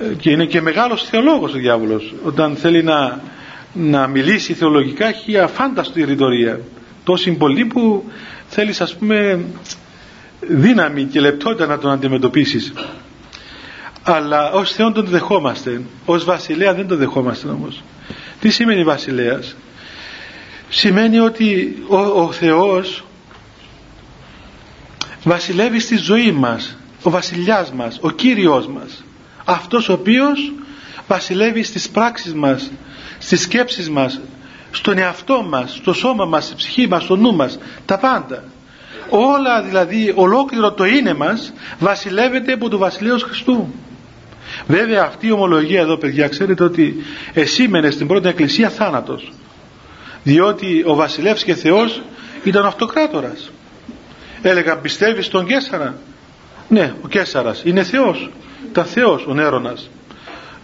[0.00, 2.14] ε, και είναι και μεγάλος θεολόγος ο διάβολος.
[2.24, 3.20] Όταν θέλει να,
[3.72, 6.61] να μιλήσει θεολογικά έχει αφάνταστη ρητορία.
[7.04, 8.11] Τόση πολύ που
[8.46, 9.44] θέλεις ας πούμε
[10.40, 12.72] δύναμη και λεπτότητα να τον αντιμετωπίσεις.
[14.02, 15.82] Αλλά ως Θεόν τον δεχόμαστε.
[16.04, 17.82] Ως βασιλέα δεν τον δεχόμαστε όμως.
[18.40, 19.56] Τι σημαίνει βασιλέας;
[20.68, 23.04] Σημαίνει ότι ο, ο Θεός
[25.24, 29.04] βασιλεύει στη ζωή μας ο βασιλιάς μας, ο Κύριος μας.
[29.44, 30.52] Αυτός ο οποίος
[31.08, 32.70] βασιλεύει στις πράξεις μας
[33.18, 34.20] στις σκέψεις μας
[34.70, 37.58] στον εαυτό μας, στο σώμα μας, στη ψυχή μας, στο νου μας.
[37.85, 38.44] Τα πάντα.
[39.08, 43.74] Όλα δηλαδή ολόκληρο το είναι μας βασιλεύεται από το βασιλέως Χριστού.
[44.66, 46.96] Βέβαια αυτή η ομολογία εδώ παιδιά ξέρετε ότι
[47.32, 49.32] εσήμενε στην πρώτη εκκλησία θάνατος.
[50.22, 52.02] Διότι ο βασιλεύς και Θεός
[52.44, 53.50] ήταν αυτοκράτορας
[54.42, 55.94] έλεγαν πιστεύεις στον Κέσσαρα;
[56.68, 57.62] Ναι ο Κέσσαρας.
[57.64, 58.31] Είναι Θεός.
[58.70, 59.90] Ήταν Θεός ο Νέρονας.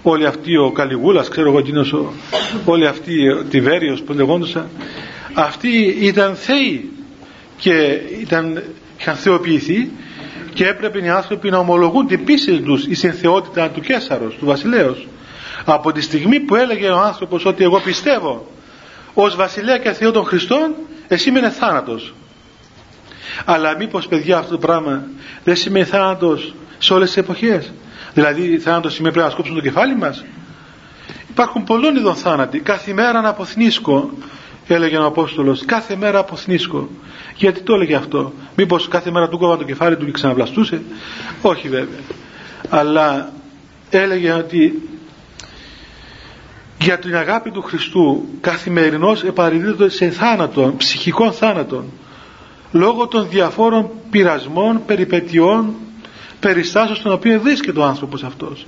[0.03, 2.13] Όλοι αυτοί ο Καλιγούλας ξέρω εγώ εκείνος ο,
[2.65, 4.69] όλοι αυτοί ο Τιβέριος που λεγόντουσαν
[5.35, 6.91] αυτοί ήταν Θεοί
[7.57, 8.63] και ήταν,
[8.99, 9.91] είχαν θεοποιηθεί
[10.55, 15.07] και έπρεπε οι άνθρωποι να ομολογούν την πίστη τους η συνθεότητα του Κέσσαρος, του βασιλέως.
[15.65, 18.47] Από τη στιγμή που έλεγε ο άνθρωπος ότι εγώ πιστεύω
[19.15, 20.75] ως βασιλέα και Θεό των Χριστών
[21.09, 22.15] εσύ είναι θάνατος
[23.45, 25.05] αλλά μήπως παιδιά αυτό το πράγμα
[25.45, 27.73] δεν σημαίνει θάνατος σε όλες τις εποχές;
[28.15, 30.25] Δηλαδή θάνατος σημαίνει πρέπει να σκόψουμε το κεφάλι μας;
[31.31, 32.59] Υπάρχουν πολλών ειδών θάνατοι.
[32.61, 34.11] Κάθε μέρα να αποθνίσκω
[34.67, 36.89] έλεγε ο Απόστολος κάθε μέρα αποθνίσκω.
[37.37, 40.83] Γιατί το έλεγε αυτό; Μήπως κάθε μέρα του κόβα το κεφάλι του και ξαναβλαστούσε;
[41.43, 41.99] Όχι βέβαια.
[42.69, 43.33] Αλλά
[43.91, 44.89] έλεγε ότι
[46.79, 51.85] για την αγάπη του Χριστού καθημερινώς επαρρυδίδεται σε θάνατο, ψυχικών θάνατων
[52.73, 55.75] λόγω των διαφόρων πειρασμών, περιπετειών
[56.41, 58.67] περιστάσεων στον οποίο βρίσκεται ο άνθρωπος αυτός.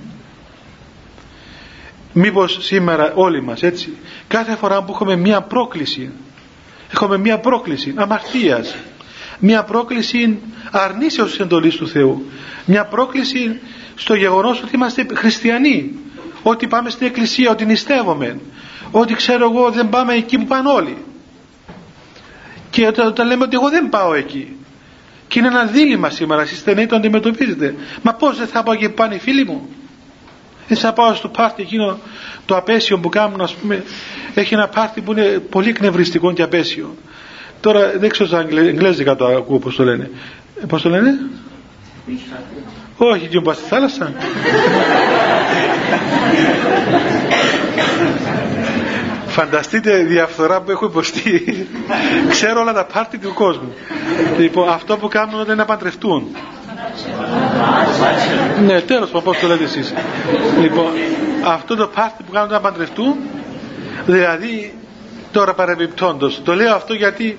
[2.13, 6.11] Μήπως σήμερα όλοι μας έτσι κάθε φορά που έχουμε μία πρόκληση
[6.93, 8.75] έχουμε μία πρόκληση αμαρτίας
[9.39, 10.37] μία πρόκληση
[10.71, 12.25] αρνήσεως της εντολής του Θεού
[12.65, 13.59] μία πρόκληση
[13.95, 15.91] στο γεγονός ότι είμαστε χριστιανοί
[16.43, 18.39] ότι πάμε στην εκκλησία, ότι νηστεύομαι
[18.91, 20.97] ότι ξέρω εγώ δεν πάμε εκεί που πάνε όλοι
[22.71, 24.55] και όταν λέμε ότι εγώ δεν πάω εκεί
[25.31, 27.75] και είναι ένα δίλημα σήμερα εσείς στενοί το αντιμετωπίζετε.
[28.01, 29.69] Μα πως δεν θα πάω και πάνε οι φίλοι μου;
[30.67, 31.99] Δεν θα πάω στο πάρτι εκείνο
[32.45, 33.83] το απέσιο που κάνουν ας πούμε.
[34.33, 36.95] Έχει ένα πάρτι που είναι πολύ εκνευριστικό και απέσιο.
[37.61, 40.09] Τώρα δεν ξέρω στα εγγλέζικα το ακούω πως το λένε.
[40.67, 41.19] Πως το λένε;
[42.97, 44.13] Όχι και πας στη θάλασσα
[49.31, 51.67] Φανταστείτε διαφθορά που έχω υποστεί.
[52.29, 53.73] Ξέρω όλα τα πάρτι του κόσμου.
[54.37, 56.27] Λοιπόν, αυτό που κάνουν όταν είναι να παντρευτούν.
[58.65, 59.93] ναι, τέλος πάντων, πώς το λέτε εσείς.
[60.61, 60.85] Λοιπόν,
[61.45, 63.15] αυτό το πάρτι που κάνουν να παντρευτούν,
[64.05, 64.73] δηλαδή,
[65.31, 67.37] τώρα παρεμπιπτόντος, το λέω αυτό γιατί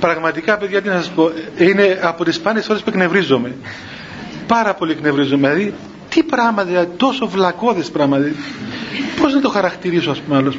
[0.00, 3.54] πραγματικά, παιδιά, τι να σας πω, είναι από τις σπάνιες ώρες που εκνευρίζομαι.
[4.46, 5.48] Πάρα πολύ εκνευρίζομαι.
[5.48, 5.74] Δηλαδή,
[6.08, 8.16] τι πράγμα, δηλαδή, τόσο βλακώδες πράγμα.
[8.16, 8.36] Δηλαδή,
[9.20, 10.56] πώς να το χαρακτηρίσω, ας πούμε, άλλος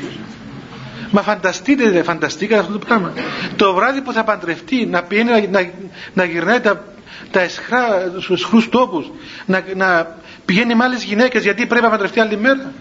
[1.11, 3.13] Μα φανταστείτε, δεν φανταστήκατε αυτό το πράγμα.
[3.55, 5.69] Το βράδυ που θα παντρευτεί, να πηγαίνει να, να,
[6.13, 6.83] να γυρνάει τα,
[7.31, 9.11] τα εσχρά στους εσχρούς τόπους,
[9.45, 10.15] να, να
[10.45, 12.71] πηγαίνει με άλλες γυναίκες γιατί πρέπει να παντρευτεί άλλη μέρα.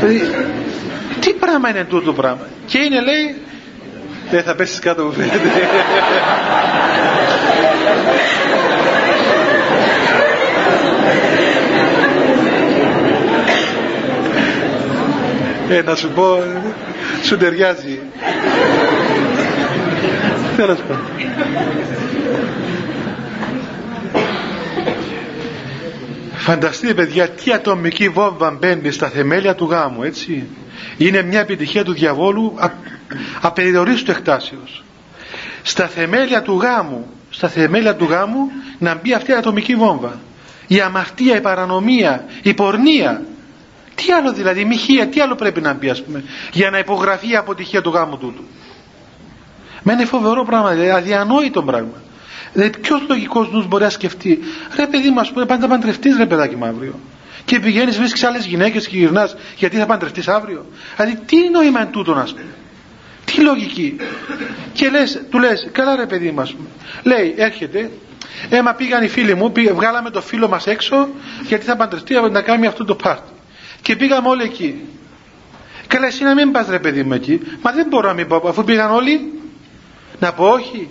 [0.00, 0.20] δηλαδή,
[1.20, 2.46] τι πράγμα είναι τούτο το πράγμα.
[2.66, 3.34] Και είναι λέει,
[4.30, 5.38] δεν θα πέσεις κάτω που φαίνεται.
[15.76, 16.42] Ε, να σου πω
[17.22, 18.00] σου ταιριάζει.
[20.56, 21.06] Τέλος πάντων.
[26.34, 30.46] Φανταστείτε παιδιά τι ατομική βόμβα μπαίνει στα θεμέλια του γάμου έτσι.
[30.96, 32.70] Είναι μια επιτυχία του διαβόλου α,
[33.40, 34.84] απεριορίστου εκτάσεως.
[35.62, 40.20] Στα θεμέλια του γάμου στα θεμέλια του γάμου να μπει αυτή η ατομική βόμβα.
[40.66, 43.22] Η αμαρτία, η παρανομία, η πορνεία
[43.94, 47.30] τι άλλο δηλαδή, η μοιχεία, τι άλλο πρέπει να πει ας πούμε, για να υπογραφεί
[47.30, 48.44] η αποτυχία του γάμου τούτου.
[49.82, 52.02] Με είναι φοβερό πράγμα, δηλαδή αδιανόητο πράγμα.
[52.52, 54.38] Δηλαδή ποιος λογικός νους μπορεί να σκεφτεί,
[54.76, 57.00] ρε παιδί μου, ας πούμε, πάντα παντρευτείς ρε παιδάκι μου αύριο.
[57.44, 60.66] Και πηγαίνεις, βρίσκεις άλλες γυναίκες και γυρνάς, γιατί θα παντρευτείς αύριο.
[60.96, 62.54] Δηλαδή τι νόημα είναι τούτο, ας πούμε.
[63.24, 63.96] Τι λογική.
[64.72, 66.48] Και λες, του λες, καλά ρε παιδί μα,
[67.02, 67.90] λέει, έρχεται,
[68.48, 71.08] έμα πήγαν οι φίλοι μου, βγάλαμε το φίλο μας έξω,
[71.46, 73.32] γιατί θα παντρευτεί να κάνει αυτό το πάρτι
[73.82, 74.80] και πήγαμε όλοι εκεί.
[75.86, 77.40] Καλά εσύ να μην πας ρε παιδί μου εκεί.
[77.62, 79.32] Μα δεν μπορώ να μην πω αφού πήγαν όλοι.
[80.18, 80.88] Να πω όχι.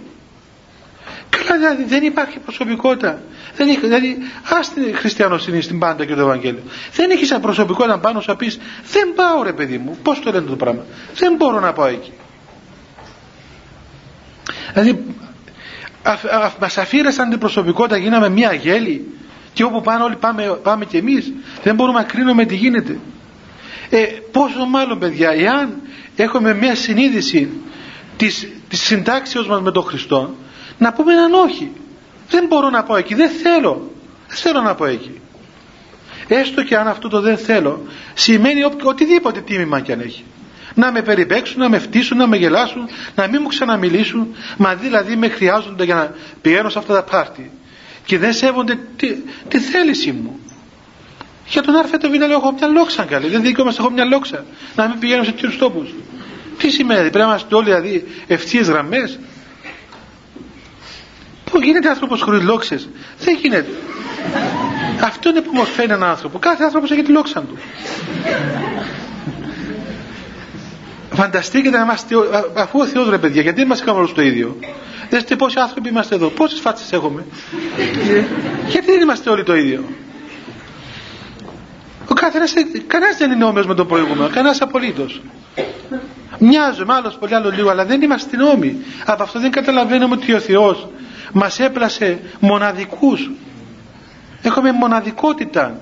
[1.29, 3.21] Καλά δηλαδή δεν υπάρχει προσωπικότητα.
[3.55, 4.17] Δεν έχει, δηλαδή
[4.59, 6.61] ας την χριστιανοσύνη στην πάντα και το Ευαγγέλιο.
[6.93, 8.59] Δεν έχεις σαν προσωπικότητα πάνω σου να πεις
[8.91, 9.97] δεν πάω ρε παιδί μου.
[10.03, 10.85] Πώς το λένε το πράγμα.
[11.15, 12.11] Δεν μπορώ να πάω εκεί.
[14.73, 15.03] Δηλαδή
[16.59, 19.20] μας αφήρεσαν την προσωπικότητα γίναμε μια γέλη
[19.53, 21.33] και όπου πάνε όλοι πάμε, πάμε και εμείς.
[21.63, 22.99] Δεν μπορούμε να κρίνουμε τι γίνεται.
[23.89, 25.81] Ε, πόσο μάλλον παιδιά εάν
[26.15, 27.49] έχουμε μια συνείδηση
[28.17, 30.35] της, της συντάξεως μας με τον Χριστό
[30.77, 31.71] να πούμε έναν όχι.
[32.29, 33.91] Δεν μπορώ να πάω εκεί, δεν θέλω.
[34.27, 35.21] Δεν θέλω να πάω εκεί.
[36.27, 40.23] Έστω και αν αυτό το δεν θέλω σημαίνει οτιδήποτε τίμημα κι αν έχει.
[40.73, 45.15] Να με περιπέξουν, να με φτύσουν, να με γελάσουν, να μην μου ξαναμιλήσουν, μα δηλαδή
[45.15, 47.51] με χρειάζονται για να πηγαίνω σε αυτά τα πάρτι
[48.05, 49.07] και δεν σέβονται τη,
[49.47, 50.39] τη θέληση μου.
[51.47, 53.27] Για τον άρφετο β' λέω έχω μια λόξα καλή.
[53.27, 54.45] Δεν δικαιούμαστε έχω μια λόξα.
[54.75, 55.93] Να μην πηγαίνω σε τέτοιους τόπους.
[56.57, 59.19] Τι σημαίνει, πρέπει να είμαστε όλοι δηλαδή ευθείε γραμμές.
[61.43, 63.69] Πού γίνεται άνθρωπος χωρίς λόξες; Δεν γίνεται.
[65.03, 66.39] Αυτό είναι που μορφαίνει έναν άνθρωπο.
[66.39, 67.57] Κάθε άνθρωπος έχει τη λόξα του.
[71.13, 72.15] Φανταστείτε να είμαστε,
[72.55, 74.57] αφού ο Θεός ρε παιδιά, γιατί δεν μας κάνουμε όλους το ίδιο.
[75.11, 77.25] Δέστε πόσοι άνθρωποι είμαστε εδώ, πόσες φάτσες έχουμε.
[78.69, 79.83] γιατί δεν είμαστε όλοι το ίδιο;
[82.07, 82.53] Ο καθένας,
[82.87, 85.21] κανένας δεν είναι όμοιος με τον προηγούμενο, κανένας απολύτως.
[86.39, 88.77] Μοιάζουμε άλλος πολύ άλλο λίγο, αλλά δεν είμαστε νόμοι.
[89.05, 90.87] Από αυτό δεν καταλαβαίνουμε ότι ο Θεός
[91.31, 93.31] μας έπλασε μοναδικούς.
[94.41, 95.79] Έχουμε μοναδικότητα.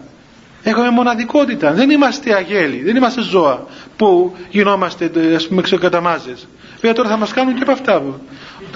[0.63, 1.73] Έχουμε μοναδικότητα.
[1.73, 3.65] Δεν είμαστε αγέλοι, δεν είμαστε ζώα
[3.97, 6.47] που γινόμαστε ας πούμε ξεκαταμάζες.
[6.81, 8.19] Βέβαια τώρα θα μας κάνουν και από αυτά.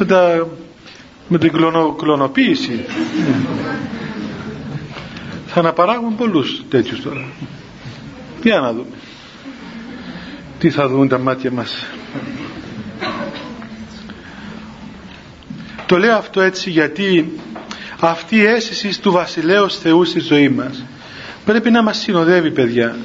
[0.07, 0.47] Τα,
[1.27, 2.85] με την κλωνο, κλωνοποίηση.
[5.47, 7.25] θα αναπαράγουν πολλούς τέτοιους τώρα.
[8.43, 8.95] Για να δούμε.
[10.59, 11.85] Τι θα δουν τα μάτια μας.
[15.85, 17.39] Το λέω αυτό έτσι γιατί
[17.99, 20.83] αυτή η αίσθηση του βασιλέως Θεού στη ζωή μας
[21.45, 22.95] πρέπει να μας συνοδεύει παιδιά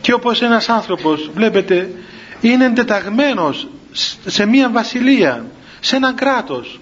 [0.00, 1.90] και όπως ένας άνθρωπος βλέπετε
[2.40, 3.68] είναι εντεταγμένος
[4.26, 5.44] σε μια βασιλεία
[5.80, 6.80] σε έναν κράτος.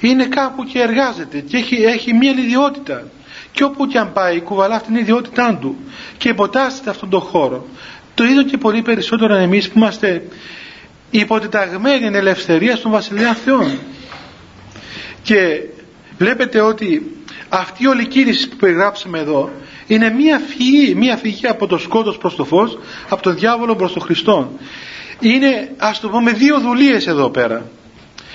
[0.00, 3.04] Είναι κάπου και εργάζεται και έχει, έχει μια ιδιότητα.
[3.52, 5.76] Και όπου και αν πάει κουβαλά αυτήν την ιδιότητά του
[6.18, 7.66] και υποτάσσεται αυτόν τον χώρο.
[8.14, 10.22] Το ίδιο και πολύ περισσότερο εμείς που είμαστε
[11.10, 13.78] υποτιταγμένοι εν ελευθερία στον βασιλεία Θεών.
[15.22, 15.62] Και
[16.18, 17.16] βλέπετε ότι
[17.48, 19.50] αυτή η όλη κίνηση που περιγράψαμε εδώ
[19.86, 23.92] είναι μία φυγή, μία φυγή από το σκότος προς το φως, από τον διάβολο προς
[23.92, 24.52] τον Χριστό.
[25.20, 27.70] Είναι ας το πούμε δύο δουλειές εδώ πέρα.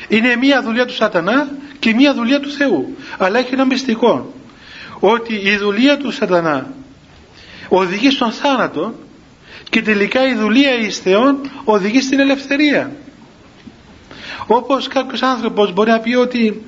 [0.08, 1.48] Είναι μία δουλειά του σατανά
[1.80, 2.96] και μία δουλειά του Θεού.
[3.18, 4.34] Αλλά έχει ένα μυστικό.
[5.00, 6.74] Ότι η δουλεία του σατανά
[7.70, 8.94] οδηγεί στον θάνατο
[9.70, 12.92] και τελικά η δουλεία εις Θεόν οδηγεί στην ελευθερία.
[14.48, 16.66] Όπως κάποιος άνθρωπος μπορεί να πει ότι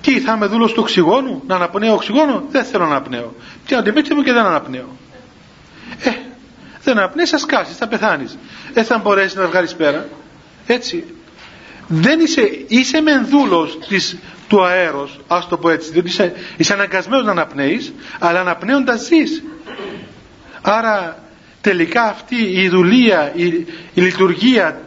[0.00, 3.34] τι θα είμαι δούλος του οξυγόνου, να αναπνέω οξυγόνο, δεν θέλω να αναπνέω.
[3.66, 4.96] Τι αντιμέτωπο μου και δεν αναπνέω.
[6.02, 6.10] Ε,
[6.88, 8.38] δεν αναπνέεις, θα σκάσεις, θα πεθάνεις.
[8.72, 10.08] Δεν θα μπορέσεις να βγάλεις πέρα.
[10.66, 11.04] Έτσι.
[11.86, 14.16] Δεν είσαι, είσαι μεν δούλος της,
[14.48, 19.42] του αέρος, ας το πω έτσι, διότι είσαι, είσαι αναγκασμένος να αναπνέεις, αλλά αναπνέοντας ζεις.
[20.62, 21.22] Άρα
[21.60, 23.44] τελικά αυτή η δουλεία, η,
[23.94, 24.80] η λειτουργία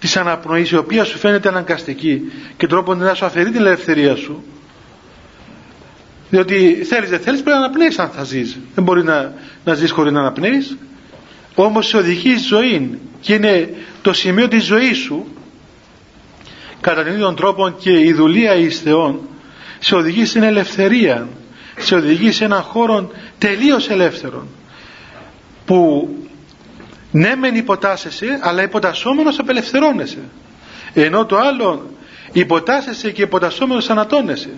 [0.00, 4.44] της αναπνοής η οποία σου φαίνεται αναγκαστική και τρόπο να σου αφαιρεί την ελευθερία σου
[6.30, 9.32] διότι θέλεις δεν θέλεις πρέπει να αναπνέεις αν θα ζεις δεν μπορεί να,
[9.64, 10.76] να ζεις χωρίς να αναπνέεις
[11.64, 15.26] όμως σε οδηγεί ζωή και είναι το σημείο της ζωής σου.
[16.80, 19.20] Κατά τον ίδιο τρόπο και η δουλεία εις Θεόν
[19.78, 21.28] σε οδηγεί στην ελευθερία
[21.76, 24.46] σε οδηγεί σε έναν χώρο τελείως ελεύθερο
[25.64, 26.08] που
[27.10, 30.22] ναι μεν υποτάσσεσαι αλλά υποτασσόμενος απελευθερώνεσαι
[30.94, 31.90] ενώ το άλλο
[32.32, 34.50] υποτάσσεσαι και υποτασσόμενος ανατώνεσαι.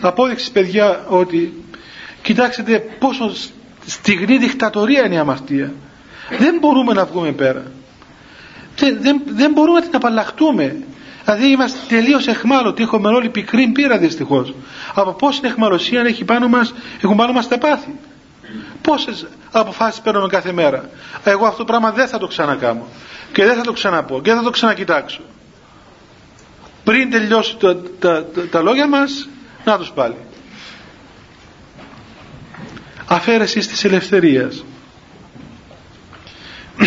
[0.00, 1.64] Απόδειξη παιδιά ότι
[2.22, 3.32] κοιτάξτε πόσο
[3.86, 5.72] στιγνή δικτατορία είναι η αμαρτία
[6.28, 7.62] δεν μπορούμε να βγούμε πέρα.
[8.76, 10.76] Δεν, δεν, δεν μπορούμε να την απαλλαχτούμε.
[11.24, 12.82] Δηλαδή είμαστε τελείως εχμάλωτοι.
[12.82, 14.54] Έχουμε όλη πικρή πείρα δυστυχώς.
[14.94, 17.94] από πόση εχμαλωσία έχει πάνω μας, έχουν πάνω μας τα πάθη;
[18.82, 20.88] Πόσες αποφάσεις παίρνουμε κάθε μέρα;
[21.24, 22.86] Εγώ αυτό το πράγμα δεν θα το ξανακάμω.
[23.32, 24.20] Και δεν θα το ξαναπώ.
[24.20, 25.20] Και δεν θα το ξανακοιτάξω.
[26.84, 29.28] Πριν τελειώσει τα, τα, τα, τα λόγια μας
[29.64, 30.16] να τους πάλι.
[33.06, 34.64] Αφαίρεσης της ελευθερίας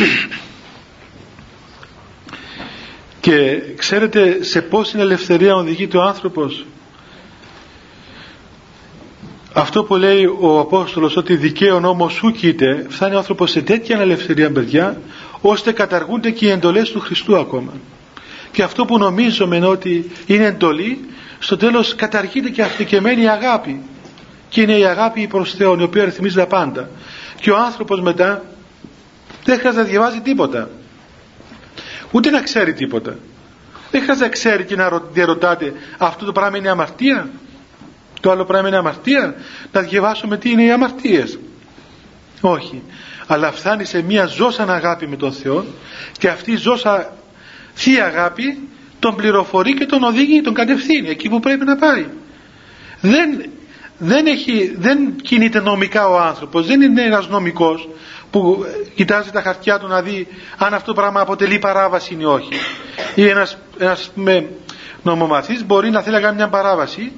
[3.20, 6.66] και ξέρετε σε πόση ελευθερία οδηγείται ο άνθρωπος;
[9.54, 14.00] Αυτό που λέει ο Απόστολος ότι δικαίω νόμο σου κοίται φτάνει ο άνθρωπος σε τέτοια
[14.00, 15.02] ελευθερία παιδιά
[15.42, 17.74] ώστε καταργούνται και οι εντολές του Χριστού ακόμα.
[18.52, 21.06] Και αυτό που νομίζουμε ότι είναι εντολή
[21.40, 23.82] στο τέλος καταργείται και αυτή και μένει η αγάπη.
[24.50, 26.90] Και είναι η αγάπη προς Θεόν η οποία ρυθμίζει τα πάντα.
[27.42, 28.44] Και ο άνθρωπος μετά
[29.48, 30.70] δεν χρειάζεται να διαβάζει τίποτα.
[32.12, 33.18] Ούτε να ξέρει τίποτα.
[33.92, 37.30] Δεν χρειάζεται να ξέρει και να διαρωτάτε αυτό το πράγμα είναι αμαρτία;
[38.22, 39.36] Το άλλο πράγμα είναι αμαρτία;
[39.72, 41.38] Να διαβάσουμε τι είναι οι αμαρτίες
[42.42, 42.84] όχι.
[43.28, 45.66] Αλλά φτάνει σε μια ζώσα αγάπη με τον Θεό
[46.18, 47.14] και αυτή η ζώσα
[47.74, 48.68] θεία αγάπη
[49.00, 52.06] τον πληροφορεί και τον οδηγεί, τον κατευθύνει εκεί που πρέπει να πάει.
[53.02, 53.50] Δεν,
[53.98, 57.90] δεν, έχει, δεν κινείται νομικά ο άνθρωπος δεν είναι ένας νομικός
[58.32, 62.50] που κοιτάζει τα χαρτιά του να δει αν αυτό το πράγμα αποτελεί παράβαση ή όχι.
[63.16, 64.50] Ή ένας, ένας με,
[65.04, 67.12] νομομαθής μπορεί να θέλει να κάνει μια παράβαση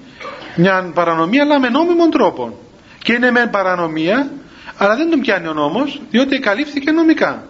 [0.55, 2.59] μια παρανομία αλλά με νόμιμον τρόπο
[3.03, 4.31] και είναι με παρανομία
[4.77, 7.43] αλλά δεν τον πιάνει ο νόμος διότι καλύφθηκε νομικά.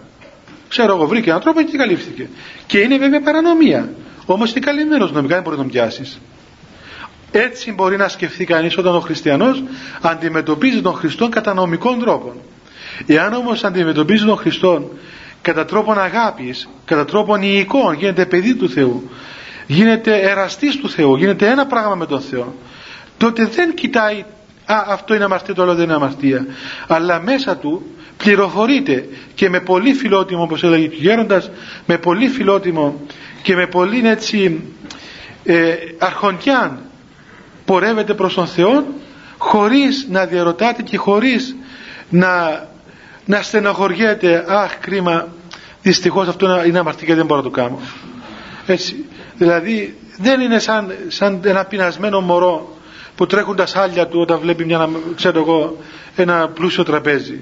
[0.69, 2.29] Ξέρω εγώ βρήκε έναν τρόπο και καλύφθηκε.
[2.65, 3.89] Και είναι βέβαια παρανομία.
[4.25, 6.19] Όμως είναι καλυμμένος νομικά δεν μπορεί να τον πιάσεις.
[7.31, 9.63] Έτσι μπορεί να σκεφτεί κανείς όταν ο χριστιανός
[10.01, 12.33] αντιμετωπίζει τον Χριστό κατά νομικών τρόπων
[13.05, 14.89] εάν όμως αντιμετωπίζει τον Χριστό
[15.41, 19.09] κατά τρόπον αγάπης κατά τρόπον ιικών γίνεται παιδί του Θεού
[19.67, 22.55] γίνεται εραστής του Θεού γίνεται ένα πράγμα με τον Θεό
[23.17, 24.23] τότε δεν κοιτάει
[24.71, 26.45] α, αυτό είναι αμαρτία, το άλλο δεν είναι αμαρτία.
[26.87, 27.85] Αλλά μέσα του
[28.17, 31.51] πληροφορείται και με πολύ φιλότιμο, όπως έλεγε ο Γέροντας,
[31.85, 33.01] με πολύ φιλότιμο
[33.41, 34.61] και με πολύ έτσι
[35.43, 36.79] ε, αρχοντιάν
[37.65, 38.85] πορεύεται προς τον Θεό
[39.37, 41.55] χωρίς να διαρωτάται και χωρίς
[42.09, 42.63] να,
[43.29, 45.27] να στενοχωριέται αχ κρίμα
[45.81, 47.79] δυστυχώς αυτό είναι αμαρτία και δεν μπορώ να το κάνω
[48.65, 49.05] έτσι
[49.37, 52.77] δηλαδή δεν είναι σαν, σαν ένα πεινασμένο μωρό
[53.15, 55.77] που τρέχουν τα σάλια του όταν βλέπει μια, ξέρω εγώ,
[56.15, 57.39] ένα πλούσιο τραπέζι.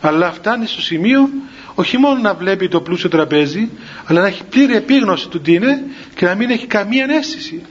[0.00, 1.28] Αλλά φτάνει στο σημείο
[1.74, 3.70] όχι μόνο να βλέπει το πλούσιο τραπέζι,
[4.04, 5.82] αλλά να έχει πλήρη επίγνωση του τι είναι
[6.14, 7.62] και να μην έχει καμία αίσθηση.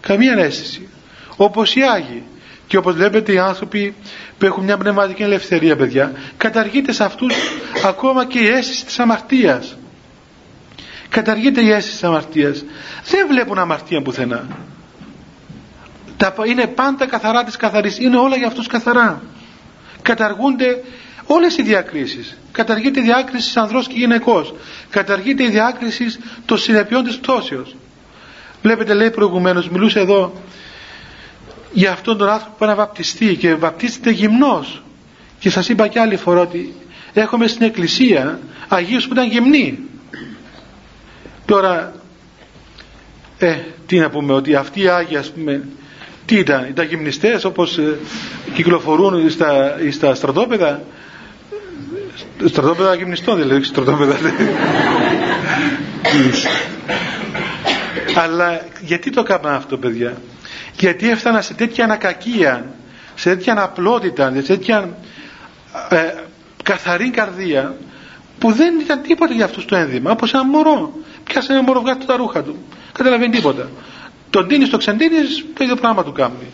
[0.00, 0.88] Καμία αίσθηση.
[1.36, 2.22] Όπως οι Άγιοι.
[2.66, 3.94] Και όπως βλέπετε οι άνθρωποι
[4.38, 7.34] που έχουν μια πνευματική ελευθερία παιδιά, καταργείται σε αυτούς
[7.84, 9.76] ακόμα και η αίσθηση της αμαρτίας.
[11.08, 12.64] Καταργείται η αίσθηση της αμαρτίας.
[13.10, 14.46] Δεν βλέπουν αμαρτία πουθενά.
[16.16, 17.98] Τα, είναι πάντα καθαρά της καθαρής.
[17.98, 19.22] Είναι όλα για αυτούς καθαρά.
[20.02, 20.82] Καταργούνται
[21.26, 22.36] όλες οι διακρίσεις.
[22.52, 24.54] Καταργείται η διάκριση ανδρός και γυναικός.
[24.90, 26.06] Καταργείται η διάκριση
[26.46, 27.76] των συνεπειών της πτώσεως.
[28.62, 30.32] Βλέπετε λέει προηγουμένως μιλούσε εδώ
[31.76, 34.82] για αυτόν τον άνθρωπο που να βαπτιστεί και βαπτίζεται γυμνός.
[35.38, 36.74] Και σας είπα και άλλη φορά ότι
[37.12, 39.78] έχουμε στην εκκλησία Αγίους που ήταν γυμνοί.
[41.44, 41.92] Τώρα
[43.38, 43.56] ε,
[43.86, 45.62] τι να πούμε ότι αυτοί οι Άγιοι ας πούμε
[46.26, 47.96] τι ήταν, ήταν γυμνιστές όπως ε,
[48.54, 50.82] κυκλοφορούν στα, στα στρατόπεδα;
[52.44, 54.16] Στρατόπεδα γυμνιστών δηλαδή στρατόπεδα.
[58.24, 60.16] Αλλά γιατί το έκανα αυτό παιδιά;
[60.78, 62.66] Γιατί έφτανα σε τέτοια ανακακία
[63.14, 64.96] σε τέτοια αναπλότητα σε τέτοια
[65.88, 66.14] ε,
[66.62, 67.76] καθαρή καρδία
[68.38, 70.10] που δεν ήταν τίποτα για αυτούς το ένδυμα.
[70.10, 70.92] Όπως ένα μωρό.
[71.24, 72.56] Πιάσε ένα μωρό βγάζει τα ρούχα του.
[72.92, 73.70] Καταλαβαίνει τίποτα.
[74.30, 76.46] Τον τίνεις στο ξεντίνεις το ίδιο πράγμα του κάνει.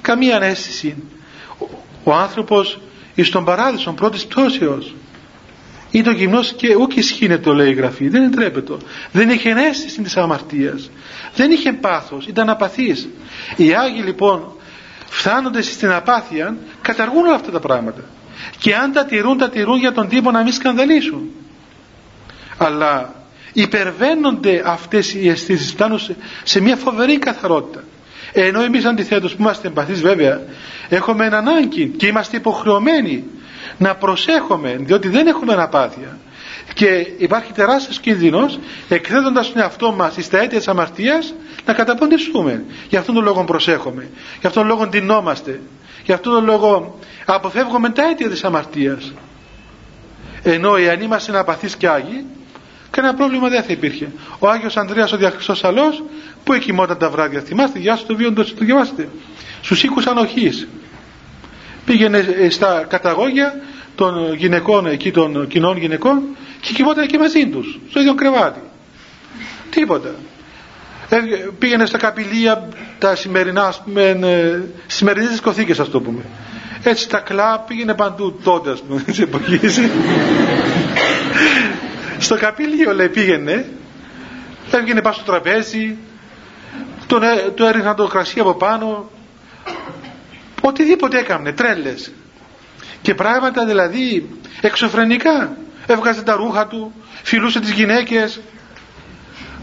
[0.00, 1.02] Καμία ανέστηση.
[1.58, 1.64] Ο,
[2.04, 2.80] ο άνθρωπος
[3.14, 4.94] εις τον παράδεισο πρώτης πτώσεως
[5.90, 8.08] ή το γυμνός και ούκ ισχύνεται το λέει η γραφή.
[8.08, 8.76] Δεν εντρέπεται.
[9.12, 10.90] Δεν είχε αίσθηση της αμαρτίας.
[11.34, 13.08] Δεν είχε πάθος ήταν απαθής.
[13.56, 14.52] Οι Άγιοι λοιπόν
[15.08, 18.00] φτάνοντας στην απάθεια καταργούν όλα αυτά τα πράγματα.
[18.58, 21.30] Και αν τα τηρούν τα τηρούν για τον τύπο να μην σκανδαλίσουν.
[22.58, 23.14] Αλλά
[23.52, 26.00] υπερβαίνονται αυτές οι αισθήσεις φτάνουν
[26.42, 27.84] σε, μια φοβερή καθαρότητα.
[28.32, 30.40] Ενώ εμείς αντιθέτως που είμαστε εμπαθείς βέβαια
[30.88, 33.24] έχουμε έναν ανάγκη και είμαστε υποχρεωμένοι
[33.78, 36.18] να προσέχουμε διότι δεν έχουμε αναπάθεια.
[36.74, 38.58] Και υπάρχει τεράστιος κίνδυνος
[38.88, 44.08] εκθέτοντας τον εαυτό μας στα αίτια της αμαρτίας να καταποντιστούμε γι' αυτόν τον λόγο προσέχουμε
[44.40, 45.60] γι' αυτόν τον λόγο ντυνόμαστε.
[46.04, 49.12] Γι' αυτόν τον λόγο αποφεύγουμε τα αίτια της αμαρτίας.
[50.42, 52.24] Ενώ εάν είμαστε απαθείς και Άγιοι
[52.90, 54.08] κανένα πρόβλημα δεν θα υπήρχε.
[54.38, 56.02] Ο Άγιος Ανδρέας ο Διαχρηστός Αλός
[56.44, 59.08] που εκοιμόταν τα βράδια θυμάστε γεια σου το βίον το διαβάστε
[59.62, 60.68] στους οίκους ανοχής
[61.86, 63.54] πήγαινε στα καταγόγια
[63.94, 66.22] των γυναικών εκεί των κοινών γυναικών
[66.60, 68.60] και κοιμόταν και μαζί τους στο ίδιο κρεβάτι.
[69.70, 70.10] Τίποτα.
[71.08, 71.16] Ε,
[71.58, 72.68] πήγαινε στα καπηλεία
[72.98, 76.22] τα σημερινά ας πούμε ε, σημερινές δισκοθήκες ας το πούμε.
[76.82, 79.80] Έτσι τα κλαπ πήγαινε παντού τότε ας πούμε της εποχής.
[82.18, 83.66] Στο καπήλιο λέει πήγαινε
[84.70, 85.96] έβγαινε πάνω στο τραπέζι
[87.06, 89.10] τον, ε, του έριχναν το κρασί από πάνω
[90.68, 92.12] οτιδήποτε έκανε τρέλες.
[93.02, 94.28] Και πράγματα δηλαδή
[94.60, 95.56] εξωφρενικά.
[95.86, 96.92] Έβγαζε τα ρούχα του
[97.22, 98.40] φιλούσε τις γυναίκες.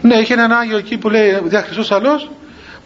[0.01, 2.31] Ναι είχε έναν Άγιο εκεί που λέει διαχρυσός αλός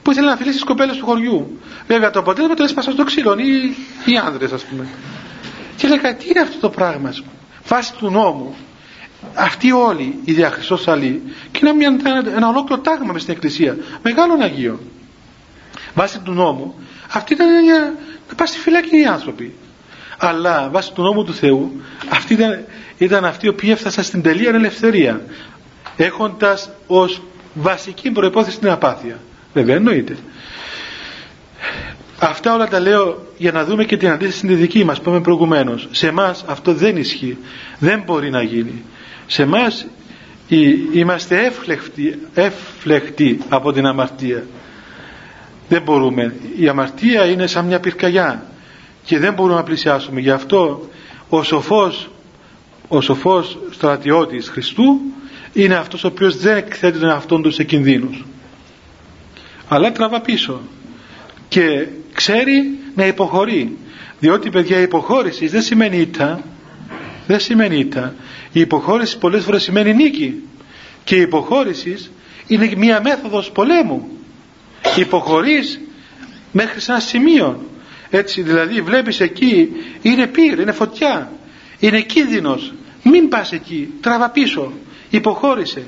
[0.03, 1.59] που ήθελε να φιλήσει τις κοπέλες του χωριού.
[1.87, 3.75] Βέβαια το αποτέλεσμα το έσπασαν στο ξύλο οι,
[4.11, 4.87] οι άνδρες ας πούμε.
[5.75, 7.13] Και λέει τι είναι αυτό το πράγμα
[7.67, 8.55] βάσει του νόμου
[9.33, 11.97] αυτοί όλοι οι διαχρυσός αλοί και είναι μια,
[12.35, 13.77] ένα ολόκληρο τάγμα μες στην εκκλησία.
[14.03, 14.79] Μεγάλων Αγίων
[15.93, 16.75] βάσει του νόμου
[17.11, 17.93] αυτοί ήταν για
[18.29, 19.53] να πάνε στη φυλακή οι άνθρωποι.
[20.17, 22.65] Αλλά βάσει του νόμου του Θεού αυτοί ήταν,
[22.97, 25.21] ήταν αυτοί οι οποίοι έφτασαν στην τελεία ελευθερία
[25.97, 27.21] έχοντας ως
[27.53, 29.19] βασική προϋπόθεση την απάθεια.
[29.53, 30.17] Βέβαια εννοείται.
[32.19, 35.21] Αυτά όλα τα λέω για να δούμε και την αντίθεση στην δική μας που είπαμε
[35.21, 35.87] προηγουμένως.
[35.91, 37.37] Σε εμά αυτό δεν ισχύει.
[37.79, 38.83] Δεν μπορεί να γίνει.
[39.27, 39.71] Σε εμά
[40.93, 44.43] είμαστε έφλεκτοι, έφλεκτοι από την αμαρτία
[45.69, 46.35] δεν μπορούμε.
[46.59, 48.45] Η αμαρτία είναι σαν μια πυρκαγιά
[49.03, 50.19] και δεν μπορούμε να πλησιάσουμε.
[50.19, 50.89] Γι' αυτό
[51.29, 52.09] ο σοφός
[52.87, 54.99] ο σοφός στρατιώτης Χριστού
[55.53, 58.25] είναι αυτός ο οποίος δεν εκθέτει τον εαυτόν του σε κινδύνους.
[59.67, 60.61] Αλλά τραβά πίσω
[61.47, 63.77] και ξέρει να υποχωρεί.
[64.19, 66.41] Διότι παιδιά η υποχώρηση δεν σημαίνει ήττα.
[67.27, 68.15] Δεν σημαίνει ήττα.
[68.51, 70.43] Η υποχώρηση πολλές φορές σημαίνει νίκη.
[71.03, 71.97] Και η υποχώρηση
[72.47, 74.07] είναι μια μέθοδος πολέμου
[74.95, 75.79] υποχωρείς
[76.51, 77.65] μέχρι σε ένα σημείο.
[78.09, 79.69] Έτσι δηλαδή βλέπεις εκεί
[80.01, 81.31] είναι πύρ, είναι φωτιά
[81.79, 82.73] είναι κίνδυνος.
[83.03, 84.71] Μην πας εκεί, τραβά πίσω.
[85.09, 85.83] Υποχώρησε.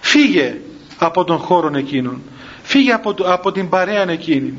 [0.00, 0.56] Φύγε
[0.98, 2.22] από τον χώρο εκείνον.
[2.62, 4.54] Φύγε από, από την παρέα εκείνη.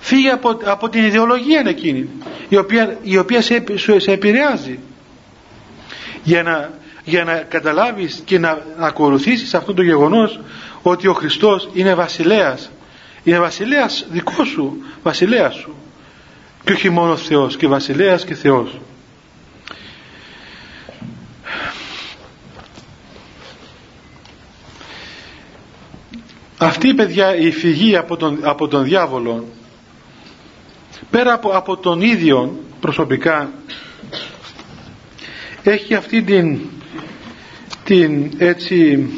[0.00, 2.08] Φύγε από, από την ιδεολογία εκείνη
[2.48, 3.64] η οποία, η οποία σε,
[3.96, 4.78] σε επηρεάζει.
[6.22, 6.72] Για να,
[7.04, 10.40] για να καταλάβεις και να, να ακολουθήσεις αυτό το γεγονός
[10.82, 12.70] ότι ο Χριστός είναι βασιλέας
[13.24, 15.74] είναι βασιλέας δικός σου βασιλέας σου.
[16.64, 18.80] Και όχι μόνος Θεός και βασιλέας και Θεός.
[26.58, 29.44] Αυτή η παιδιά η φυγή από τον, από τον διάβολο
[31.10, 33.52] πέρα από, από τον ίδιο προσωπικά
[35.62, 36.60] έχει αυτή την
[37.84, 39.08] την έτσι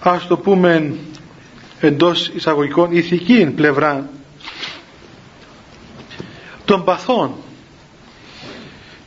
[0.00, 0.94] ας το πούμε
[1.80, 4.08] εντός εισαγωγικών ηθική πλευρά
[6.64, 7.34] των παθών.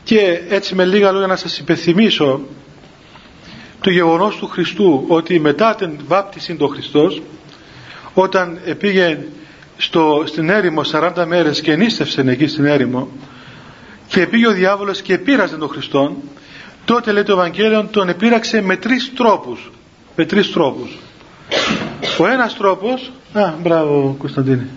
[0.04, 2.42] Και έτσι με λίγα λόγια να σας υπενθυμίσω
[3.82, 7.22] το γεγονός του Χριστού ότι μετά την βάπτιση του Χριστός
[8.14, 9.20] όταν πήγε
[9.78, 13.08] στο, στην έρημο 40 μέρες και νίστευσε εκεί στην έρημο
[14.08, 16.16] και πήγε ο διάβολος και πείραζε τον Χριστόν
[16.86, 19.72] τότε λέει το Ευαγγέλιο τον επήραξε με τρεις τρόπους
[20.16, 20.98] με τρεις τρόπους
[22.20, 24.68] ο ένας τρόπος α μπράβο Κωνσταντίνη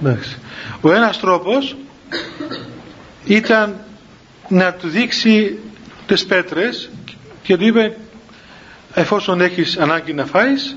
[0.00, 0.38] εντάξει.
[0.80, 1.76] Ο ένας τρόπος
[3.24, 3.76] ήταν
[4.48, 5.58] να του δείξει
[6.06, 6.90] τις πέτρες
[7.42, 7.96] και του είπε
[8.94, 10.76] εφόσον έχεις ανάγκη να φάεις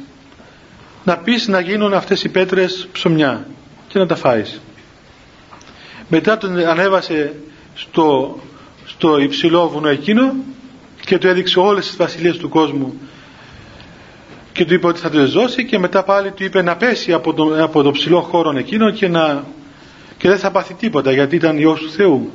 [1.04, 3.48] να πεις να γίνουν αυτές οι πέτρες ψωμιά
[3.88, 4.60] και να τα φάεις
[6.10, 7.34] μετά τον ανέβασε
[7.76, 8.40] στο,
[8.86, 10.34] στο υψηλό βουνό εκείνο
[11.06, 13.00] και του έδειξε όλες τις βασιλείες του κόσμου
[14.56, 17.34] και του είπε ότι θα το ζώσει και μετά πάλι του είπε να πέσει από
[17.34, 19.44] το, από το ψηλό χώρο εκείνο και, να,
[20.18, 22.32] και δεν θα πάθει τίποτα γιατί ήταν Υιός του Θεού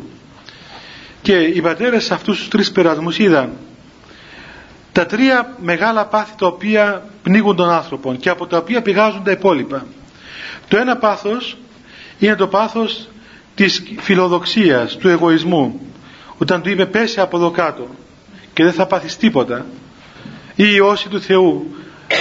[1.23, 3.53] και οι πατέρες σε αυτούς τους τρεις περασμούς είδαν
[4.93, 9.31] τα τρία μεγάλα πάθη τα οποία πνίγουν τον άνθρωπο και από τα οποία πηγάζουν τα
[9.31, 9.87] υπόλοιπα.
[10.69, 11.57] Το ένα πάθος
[12.19, 13.09] είναι το πάθος
[13.55, 15.81] της φιλοδοξίας, του εγωισμού.
[16.39, 17.89] Όταν του είπε πέσει από εδώ κάτω
[18.53, 19.67] και δεν θα πάθεις τίποτα
[20.55, 21.75] ή η όση του Θεού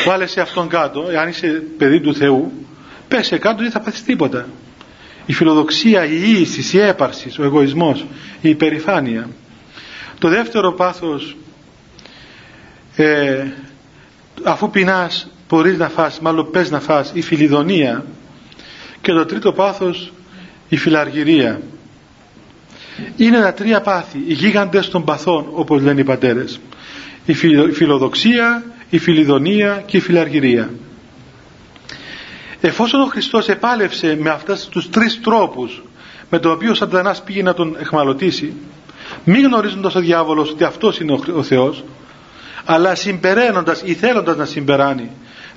[0.06, 2.52] βάλε σε αυτόν κάτω, αν είσαι παιδί του Θεού
[3.08, 4.48] πέσε κάτω δεν θα πάθεις τίποτα.
[5.26, 8.06] Η φιλοδοξία, η ίηση, η έπαρσης, ο εγωισμός,
[8.42, 9.30] η υπερηφάνεια.
[10.20, 11.38] Το δεύτερο πάθος
[12.96, 13.46] ε,
[14.44, 18.06] αφού πεινάς μπορείς να φας μάλλον πες να φας η φιλιδονία
[19.02, 20.14] και το τρίτο πάθος
[20.70, 21.62] η φιλαργυρία
[23.18, 26.60] είναι τα τρία πάθη οι γίγαντες των παθών όπως λένε οι πατέρες
[27.26, 27.34] η
[27.74, 30.70] φιλοδοξία η φιλιδονία και η φιλαργυρία.
[32.62, 35.84] Εφόσον ο Χριστός επάλευσε με αυτούς τους τρεις τρόπους
[36.30, 38.54] με τον οποίο ο σατανάς πήγε να τον εχμαλωτήσει
[39.24, 41.84] μη γνωρίζοντας ο διάβολος ότι αυτός είναι ο Θεός
[42.66, 45.12] αλλά συμπεραίνοντας ή θέλοντας να συμπεράνει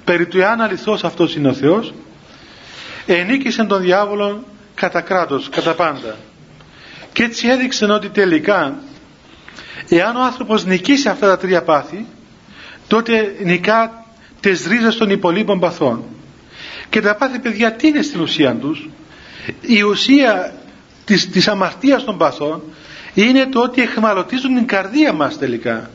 [0.04, 1.94] περί του εάν αληθώς αυτός είναι ο Θεός
[3.06, 6.16] ενίκησε τον διάβολο κατά κράτος, κατά πάντα.
[7.12, 8.78] Και έτσι έδειξε ότι τελικά
[9.88, 12.06] εάν ο άνθρωπος νικήσει αυτά τα τρία πάθη
[12.92, 14.04] τότε νικά
[14.40, 16.04] τις ρίζες των υπολείπων παθών
[16.90, 18.88] και τα πάθη παιδιά τι είναι στην ουσία τους;
[19.60, 20.54] Η ουσία
[21.04, 22.62] της, της αμαρτίας των παθών
[23.14, 25.90] είναι το ότι εχμαλωτίζουν την καρδία μας τελικά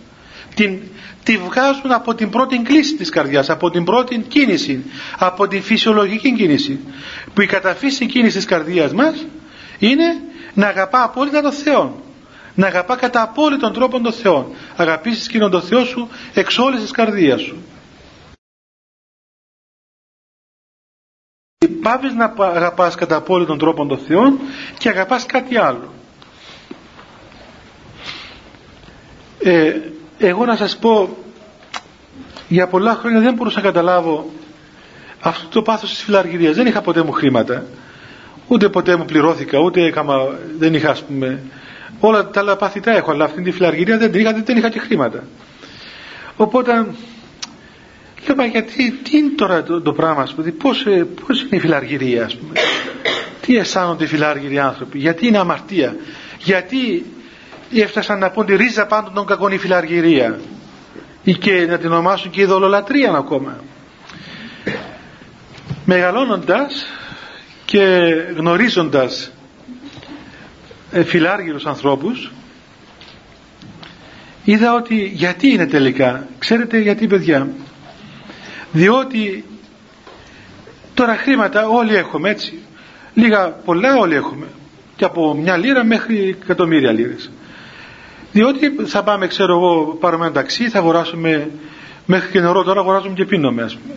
[0.55, 0.79] την,
[1.23, 4.83] τη βγάζουν από την πρώτη κλίση της καρδιάς, από την πρώτη κίνηση,
[5.17, 6.79] από την φυσιολογική κίνηση.
[7.33, 9.25] Που η καταφύση κίνησης της καρδιάς μας
[9.79, 10.21] είναι
[10.53, 12.06] να αγαπά απόλυτα τον Θεό.
[12.57, 14.51] Να αγαπά κατά απόλυτον τρόπο τον Θεό.
[14.75, 17.57] Αγαπήσεις εκείνον τον Θεό σου εξ όλης της καρδίας σου.
[21.81, 24.37] Πάβεις να αγαπάς κατά απόλυτον τρόπο τον Θεό
[24.77, 25.93] και αγαπάς κάτι άλλο.
[29.39, 29.79] Ε,
[30.17, 31.17] εγώ να σας πω
[32.47, 34.29] για πολλά χρόνια δεν μπορούσα να καταλάβω
[35.19, 37.65] αυτό το πάθος της φιλαργυρίας δεν είχα ποτέ μου χρήματα
[38.47, 40.15] ούτε ποτέ μου πληρώθηκα ούτε έκαμα,
[40.57, 41.43] δεν είχα ας πούμε
[41.99, 44.69] όλα τα άλλα πάθη τα έχω αλλά αυτή τη φιλαργυρία δεν την είχα, δεν είχα
[44.69, 45.23] και χρήματα.
[46.35, 46.73] Οπότε
[48.27, 51.55] λέω μα γιατί τι είναι τώρα το, το πράγμα ας πούμε, πώς, ε, πώς είναι
[51.55, 52.53] η φιλαργυρία ας πούμε;
[53.41, 55.95] Τι αισθάνονται οι φιλάργυροι άνθρωποι; Γιατί είναι αμαρτία;
[56.39, 57.05] Γιατί
[57.73, 60.39] έφτασαν να πούν τη ρίζα πάντων των κακών η φιλαργυρία;
[61.23, 63.57] Ή και να την ονομάσουν και ειδωλολατρία ακόμα
[65.89, 66.85] μεγαλώνοντας
[67.65, 67.79] και
[68.35, 69.31] γνωρίζοντας
[70.91, 72.31] ε, φιλάργυρους ανθρώπους.
[74.43, 76.27] Είδα ότι γιατί είναι τελικά.
[76.39, 77.47] Ξέρετε γιατί παιδιά.
[78.71, 79.45] Διότι
[80.93, 82.59] τώρα χρήματα όλοι έχουμε έτσι.
[83.13, 84.45] Λίγα πολλά όλοι έχουμε.
[84.95, 87.31] Και από μια λίρα μέχρι εκατομμύρια λίρες.
[88.31, 91.51] Διότι θα πάμε, ξέρω εγώ, πάρουμε ένα ταξί, θα αγοράσουμε
[92.05, 92.63] μέχρι και νερό.
[92.63, 93.95] Τώρα αγοράζουμε και πίνουμε, ας πούμε.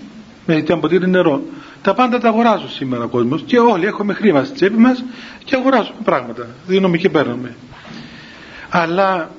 [0.53, 1.43] Με τι ποτήρι νερό.
[1.83, 3.43] Τα πάντα τα αγοράζουν σήμερα ο κόσμος.
[3.47, 5.05] Και όλοι έχουμε χρήμα στη τσέπη μας
[5.45, 6.47] και αγοράζουμε πράγματα.
[6.67, 7.55] Δίνουμε και παίρνουμε.
[8.69, 9.31] Αλλά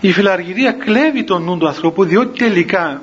[0.00, 3.02] η φιλαργυρία κλέβει τον νου του ανθρώπου διότι τελικά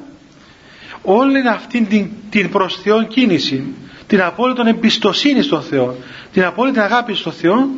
[1.02, 3.64] όλη αυτή την, την προς Θεό κίνηση
[4.08, 5.96] την απόλυτη εμπιστοσύνη στον Θεό
[6.34, 7.70] την απόλυτη αγάπη στον Θεό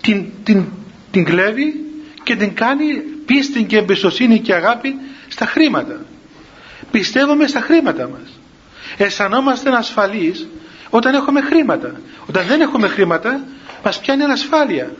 [0.00, 0.64] την, την,
[1.10, 1.74] την κλέβει
[2.22, 2.84] και την κάνει
[3.26, 4.94] πίστη και εμπιστοσύνη και αγάπη
[5.28, 6.00] στα χρήματα.
[6.90, 8.39] Πιστεύουμε στα χρήματα μας.
[8.96, 10.48] Αισθανόμαστε ασφαλείς
[10.90, 12.00] όταν έχουμε χρήματα.
[12.26, 13.40] Όταν δεν έχουμε χρήματα
[13.84, 14.90] μας πιάνει ανασφάλεια.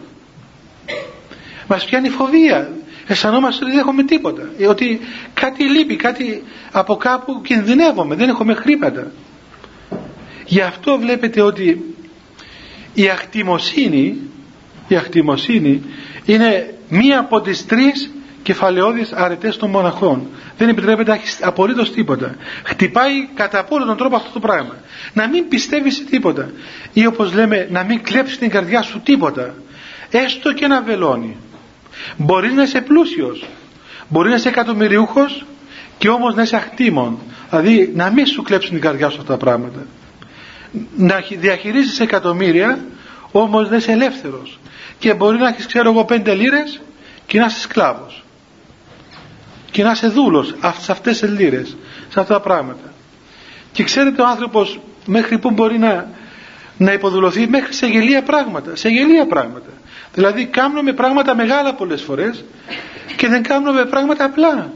[1.67, 2.71] Μας πιάνει φοβία.
[3.07, 4.51] Αισθανόμαστε ότι δεν έχουμε τίποτα.
[4.69, 5.01] Ότι
[5.35, 8.15] κάτι λείπει, κάτι από κάπου κινδυνεύουμε.
[8.15, 9.13] Δεν έχουμε χρήματα.
[10.47, 11.95] Γι' αυτό βλέπετε ότι
[12.95, 14.17] η ακτιμοσύνη,
[14.89, 15.83] η ακτιμοσύνη
[16.25, 18.11] είναι μία από τις τρεις
[18.43, 20.29] κεφαλαιώδεις αρετές των μοναχών.
[20.57, 22.35] Δεν επιτρέπεται να έχει απολύτως τίποτα.
[22.65, 24.75] Χτυπάει κατά απόλυτο τον τρόπο αυτό το πράγμα.
[25.13, 26.51] Να μην πιστεύεις σε τίποτα.
[26.93, 29.55] Ή όπως λέμε να μην κλέψεις την καρδιά σου τίποτα.
[30.11, 31.37] Έστω και ένα βελόνι.
[32.17, 33.47] Μπορείς να είσαι πλούσιος.
[34.09, 35.45] Μπορείς να είσαι εκατομμυριούχος
[35.99, 37.19] και όμως να είσαι αχτήμων.
[37.51, 39.87] Δηλαδή να μην σου κλέψουν την καρδιά σου αυτά τα πράγματα.
[40.97, 42.79] Να διαχειρίζεις εκατομμύρια
[43.33, 44.59] όμως να είσαι ελεύθερος.
[44.99, 46.81] Και μπορεί να έχεις ξέρω εγώ πέντε λίρες
[47.27, 48.25] και να είσαι σκλάβος.
[49.71, 51.77] Και να είσαι δούλος σε αυτές τις λίρες,
[52.09, 52.93] σε αυτά τα πράγματα.
[53.73, 56.09] Και ξέρετε ο άνθρωπος μέχρι που μπορεί να,
[56.77, 58.77] να υποδουλωθεί; Μέχρι σε γελία πράγματα.
[58.77, 59.69] Σε γελία πράγματα.
[60.15, 62.45] Δηλαδή κάνουμε πράγματα μεγάλα πολλές φορές
[63.17, 64.71] και δεν κάνουμε πράγματα απλά.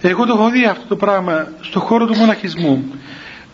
[0.00, 2.84] Εγώ το έχω δει αυτό το πράγμα στο χώρο του μοναχισμού.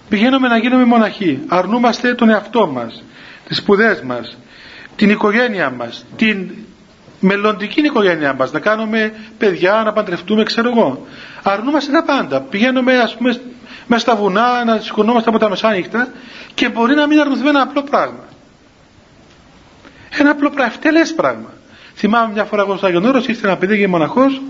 [0.08, 1.40] Πηγαίνουμε να γίνουμε μοναχοί.
[1.48, 3.02] Αρνούμαστε τον εαυτό μας,
[3.48, 4.36] τις σπουδές μας,
[4.96, 6.50] την οικογένειά μας, την
[7.24, 11.06] μελλοντική οικογένειά μας, να κάνουμε παιδιά, να παντρευτούμε, ξέρω εγώ.
[11.42, 12.40] Αρνούμαστε τα πάντα.
[12.40, 13.40] Πηγαίνουμε ας πούμε
[13.86, 16.08] μέσα στα βουνά, να σηκωνόμαστε από τα μεσάνυχτα
[16.54, 18.24] και μπορεί να μην αρνηθούμε ένα απλό πράγμα.
[20.18, 21.52] Ένα απλό πράγμα, ευτελές πράγμα.
[21.94, 24.42] Θυμάμαι μια φορά εγώ στο Άγιον Όρος, ήρθε ένα παιδί και μοναχός,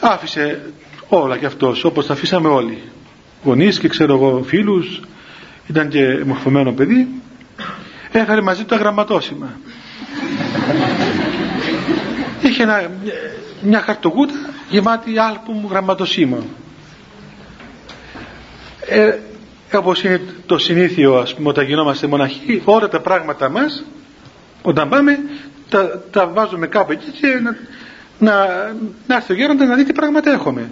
[0.00, 0.72] άφησε
[1.08, 2.82] όλα κι αυτός, όπως τα αφήσαμε όλοι.
[3.44, 5.00] Γονείς και ξέρω εγώ φίλους,
[5.66, 7.08] ήταν και μορφωμένο παιδί,
[8.12, 9.58] έφερε μαζί του τα γραμματόσημα.
[12.42, 12.90] Είχε ένα,
[13.62, 14.32] μια χαρτοκούτα
[14.70, 16.44] γεμάτη άλπουμ γραμματοσύμων.
[18.88, 19.18] Ε,
[19.72, 23.84] όπως είναι το συνήθιο ας πούμε όταν γινόμαστε μοναχοί όλα τα πράγματα μας
[24.62, 25.18] όταν πάμε
[25.68, 27.56] τα, τα βάζουμε κάπου εκεί και να,
[28.18, 28.46] να,
[29.06, 30.70] να έρθει ο γέροντα να δει τι πράγματα έχουμε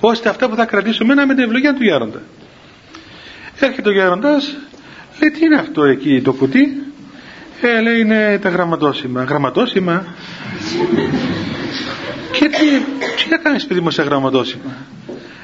[0.00, 2.22] ώστε αυτά που θα κρατήσουμε να με την ευλογία του γέροντα
[3.60, 4.56] έρχεται ο γέροντας
[5.20, 6.87] λέει τι είναι αυτό εκεί το κουτί;
[7.60, 10.04] Ε, λέει είναι τα γραμματόσημα γραμματόσημα;
[12.32, 12.78] Και τι,
[13.16, 14.76] τι έκανες παιδί μου σε γραμματόσημα;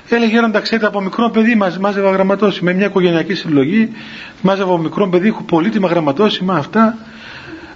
[0.08, 2.70] Έλεγε να τα ξέρετε από μικρό παιδί μας μάζευα γραμματόσημα.
[2.70, 3.92] Με μια οικογενειακή συλλογή
[4.42, 6.96] μάζευα από μικρό παιδί, έχω πολύτιμα γραμματόσημα αυτά.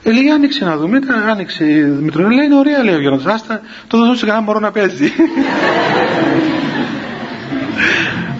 [0.02, 3.26] Ε, λέει άνοιξε να δούμε, ήταν, άνοιξε η Μητρονή, λέει είναι ωραία λέει ο Γιώργος,
[3.26, 5.12] άστα το δώσουμε σε κανένα μωρό να παίζει.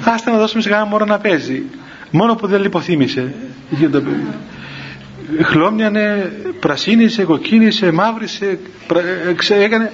[0.14, 1.62] άστα να δώσουμε σε κανένα μωρό να παίζει.
[2.10, 3.34] Μόνο που δεν λιποθύμησε.
[5.42, 9.00] Χλώμιανε, πρασίνησε, κοκκίνησε, μαύρισε, πρα,
[9.50, 9.92] ε, έκανε.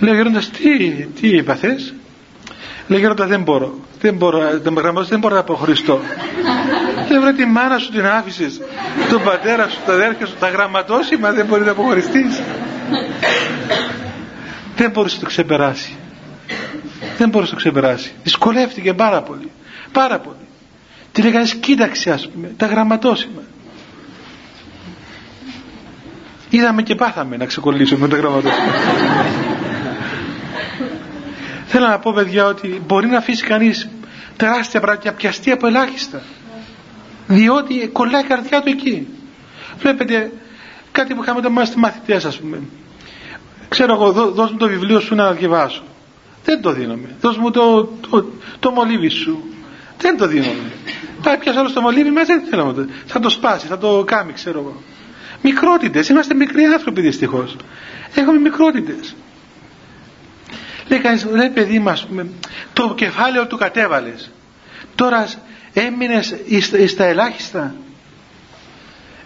[0.00, 0.90] Λέει ο Γέροντας, τι,
[1.20, 1.94] τι είπα θες;
[2.88, 3.78] Λέει γέροντας δεν μπορώ.
[4.00, 4.60] Δεν μπορώ,
[5.06, 6.00] δεν μπορώ να αποχωριστώ.
[7.08, 8.60] Δεν βρε τη μάνα σου την άφησες,
[9.10, 12.40] τον πατέρα σου, τα αδέρφια σου, τα γραμματόσημα δεν μπορείς να αποχωριστείς.
[14.76, 15.96] δεν μπορείς να το ξεπεράσει.
[17.18, 18.12] Δεν μπορείς να το ξεπεράσει.
[18.22, 19.50] Δυσκολεύτηκε πάρα πολύ.
[19.92, 20.36] Πάρα πολύ.
[21.12, 23.42] Τι λέγανε κοίταξε ας πούμε, τα γραμματόσημα.
[26.50, 28.72] Είδαμε και πάθαμε να ξεκολλήσουμε τα γραμματόσημα.
[31.66, 33.88] Θέλω να πω παιδιά ότι μπορεί να αφήσει κανείς
[34.36, 36.22] τεράστια πράγματα και πιαστεί από ελάχιστα.
[37.26, 39.06] Διότι κολλάει η καρδιά του εκεί.
[39.78, 40.32] Βλέπετε
[40.92, 42.60] κάτι που είχαμε όταν είμαστε μαθητές ας πούμε.
[43.68, 45.82] Ξέρω εγώ δώσ' μου το βιβλίο σου να διαβάσω.
[46.44, 47.08] Δεν το δίνομαι.
[47.20, 48.24] Δώσ' μου το, το,
[48.60, 49.42] το μολύβι σου.
[49.98, 50.72] Δεν το δίνομαι.
[51.22, 52.86] Πάει πια άλλο το μολύβι μας δεν θέλω το.
[53.06, 54.82] Θα το σπάσεις, θα το κάνει ξέρω εγώ.
[55.42, 56.08] Μικρότητες.
[56.08, 57.56] Είμαστε μικροί άνθρωποι δυστυχώς.
[58.14, 59.14] Έχουμε μικρότητες.
[60.88, 62.06] Λέει κανείς, λέει παιδί μας,
[62.72, 64.30] το κεφάλαιο του κατέβαλες.
[64.94, 65.28] Τώρα
[65.72, 66.34] έμεινες
[66.88, 67.74] στα ελάχιστα.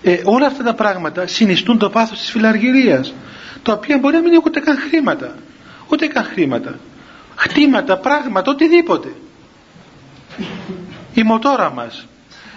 [0.03, 3.15] Ε, όλα αυτά τα πράγματα συνιστούν το πάθος της φιλαργυρίας.
[3.63, 5.35] Το οποίο μπορεί να μην έχει ούτε καν χρήματα.
[5.89, 6.79] Ούτε καν χρήματα.
[7.37, 9.09] Χτήματα, πράγματα, οτιδήποτε.
[11.15, 12.07] Η μοτόρα μας.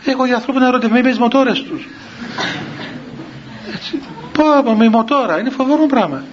[0.05, 1.87] Έχω για ανθρώπους να ερωτευμένοι με τις μοτόρες τους.
[3.73, 3.99] Έτσι.
[4.63, 5.39] Πω, με μοτόρα.
[5.39, 6.23] Είναι φοβερό πράγμα.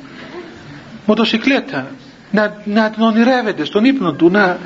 [1.06, 1.86] Μοτοσυκλέτα
[2.32, 4.58] να, να την ονειρεύεται στον ύπνο του, να,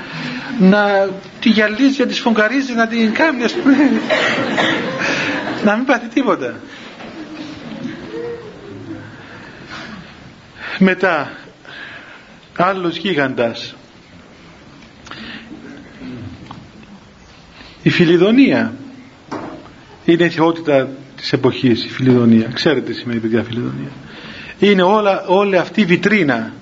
[0.58, 1.08] να
[1.40, 3.44] τη γυαλίζει, να τη σφουγγαρίζει, να την κάνει,
[5.64, 6.54] να μην πάθει τίποτα.
[10.78, 11.32] Μετά,
[12.56, 13.74] άλλος γίγαντας,
[17.82, 18.72] η Φιλιδονία
[20.06, 22.50] είναι η θεότητα της εποχής, η Φιλιδονία.
[22.54, 23.90] Ξέρετε τι σημαίνει παιδιά Φιλιδονία.
[24.58, 26.52] Είναι όλα, όλη αυτή η βιτρίνα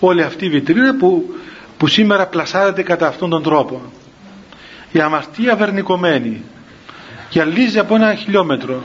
[0.00, 1.34] όλη αυτή η βιτρίνα που,
[1.76, 3.82] που σήμερα πλασάρεται κατά αυτόν τον τρόπο.
[4.92, 6.42] Η αμαρτία βερνικωμένη.
[7.30, 8.82] Γυαλίζει από ένα χιλιόμετρο.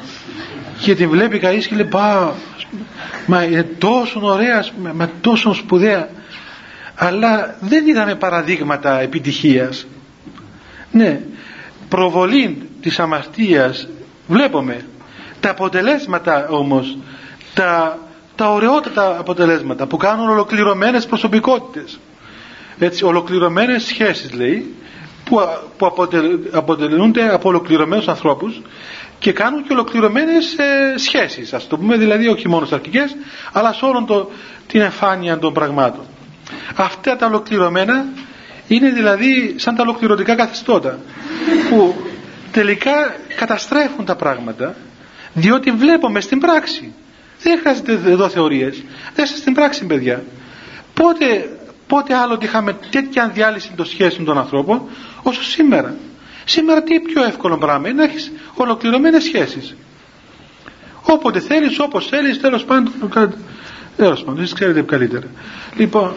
[0.79, 2.33] Και την βλέπει κανείς και λέει πά,
[3.25, 6.09] μα είναι τόσο ωραία μα τόσο σπουδαία
[6.95, 9.85] αλλά δεν είδαμε παραδείγματα επιτυχίας.
[10.91, 11.21] Ναι
[11.89, 13.87] προβολή της αμαρτίας
[14.27, 14.85] βλέπουμε.
[15.39, 16.97] Τα αποτελέσματα όμως
[17.53, 17.97] τα,
[18.35, 21.99] τα ωραιότατα αποτελέσματα που κάνουν ολοκληρωμένες προσωπικότητες.
[22.79, 24.73] Έτσι ολοκληρωμένες σχέσεις λέει
[25.25, 25.39] που,
[25.77, 25.85] που
[26.51, 28.61] αποτελούνται από ολοκληρωμένους ανθρώπους
[29.19, 33.15] και κάνουν και ολοκληρωμένες ε, σχέσεις ας το πούμε δηλαδή όχι μόνο στις αρχικές
[33.51, 34.29] αλλά σε όλον το,
[34.67, 36.03] την εμφάνεια των πραγμάτων.
[36.75, 38.05] Αυτά τα ολοκληρωμένα
[38.67, 40.99] είναι δηλαδή σαν τα ολοκληρωτικά καθεστώτα
[41.69, 41.95] που
[42.53, 44.75] τελικά καταστρέφουν τα πράγματα
[45.33, 46.93] διότι βλέπουμε στην πράξη.
[47.41, 48.83] Δεν χρειάζεται εδώ θεωρίες.
[49.15, 50.23] Δεν στην πράξη παιδιά.
[50.93, 51.49] Πότε,
[51.87, 54.81] πότε άλλοτε είχαμε τέτοια διάλυση των σχέσεων των ανθρώπων
[55.23, 55.95] όσο σήμερα.
[56.45, 59.75] Σήμερα τι πιο εύκολο πράγμα είναι να έχεις ολοκληρωμένες σχέσεις.
[61.01, 62.93] Όποτε θέλεις όπως θέλεις τέλος πάντων
[63.97, 65.27] τέλος πάντων εσείς ξέρετε καλύτερα.
[65.75, 66.13] Λοιπόν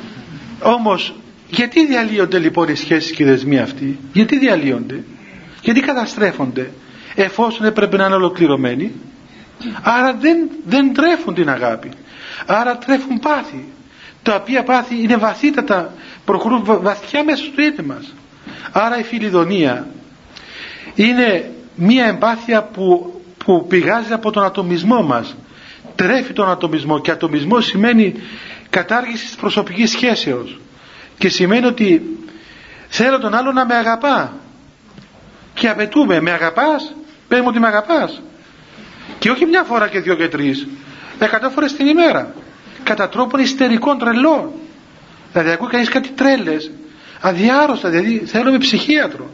[0.62, 1.14] όμως
[1.48, 5.04] γιατί διαλύονται λοιπόν οι σχέσεις και οι δεσμοί αυτοί; Γιατί διαλύονται;
[5.60, 6.70] Γιατί καταστρέφονται
[7.14, 8.92] εφόσον έπρεπε να είναι ολοκληρωμένοι.
[9.82, 10.36] Άρα δεν,
[10.66, 11.90] δεν τρέφουν την αγάπη.
[12.46, 13.64] Άρα τρέφουν πάθη.
[14.22, 15.92] Τα οποία πάθη είναι βαθύτατα
[16.24, 18.14] προχωρούν βαθιά μέσα στο ίδιο μας.
[18.72, 19.86] Άρα η φιλιδονία
[20.94, 25.36] είναι μία εμπάθεια που, που πηγάζει από τον ατομισμό μας.
[25.94, 28.14] Τρέφει τον ατομισμό και ατομισμό σημαίνει
[28.70, 30.60] κατάργηση της προσωπικής σχέσεως.
[31.18, 32.02] Και σημαίνει ότι
[32.88, 34.32] θέλω τον άλλο να με αγαπά
[35.56, 36.94] και απαιτούμε με αγαπάς
[37.28, 38.22] πες μου ότι με αγαπάς
[39.18, 40.66] και όχι μια φορά και δυο και τρεις
[41.18, 42.34] εκατό φορές την ημέρα
[42.82, 44.50] κατά τρόπον ιστερικών τρελών.
[45.32, 46.70] Δηλαδή ακούει κανείς κάτι τρέλες
[47.20, 49.30] αδιάρρωστα δηλαδή θέλω με ψυχίατρο.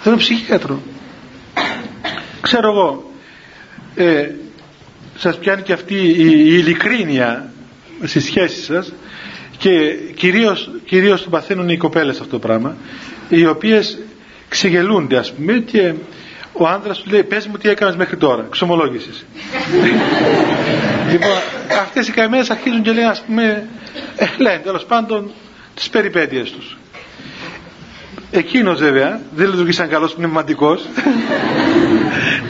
[0.00, 0.82] Θέλω ψυχίατρο.
[2.40, 3.10] Ξέρω εγώ
[3.94, 4.30] ε,
[5.18, 7.52] σας πιάνει και αυτή η, η ειλικρίνεια
[8.04, 8.92] στις σχέσεις σας
[9.58, 12.76] και κυρίως, κυρίως το παθαίνουν οι κοπέλες αυτό το πράγμα
[13.28, 13.98] οι οποίες
[14.50, 15.92] ξεγελούνται ας πούμε και
[16.52, 19.26] ο άνδρας του λέει πες μου τι έκανες μέχρι τώρα ξομολόγησης
[21.10, 21.36] λοιπόν
[21.80, 23.68] αυτές οι καημένες αρχίζουν και λένε ας πούμε
[24.16, 25.30] ε, λένε τέλος πάντων
[25.74, 26.76] τις περιπέτειες τους.
[28.30, 30.86] Εκείνος βέβαια δεν λειτουργεί σαν καλός πνευματικός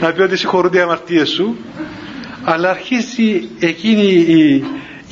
[0.01, 1.57] να πει ότι συγχωρούνται οι αμαρτίες σου
[2.43, 4.63] αλλά αρχίζει εκείνη η,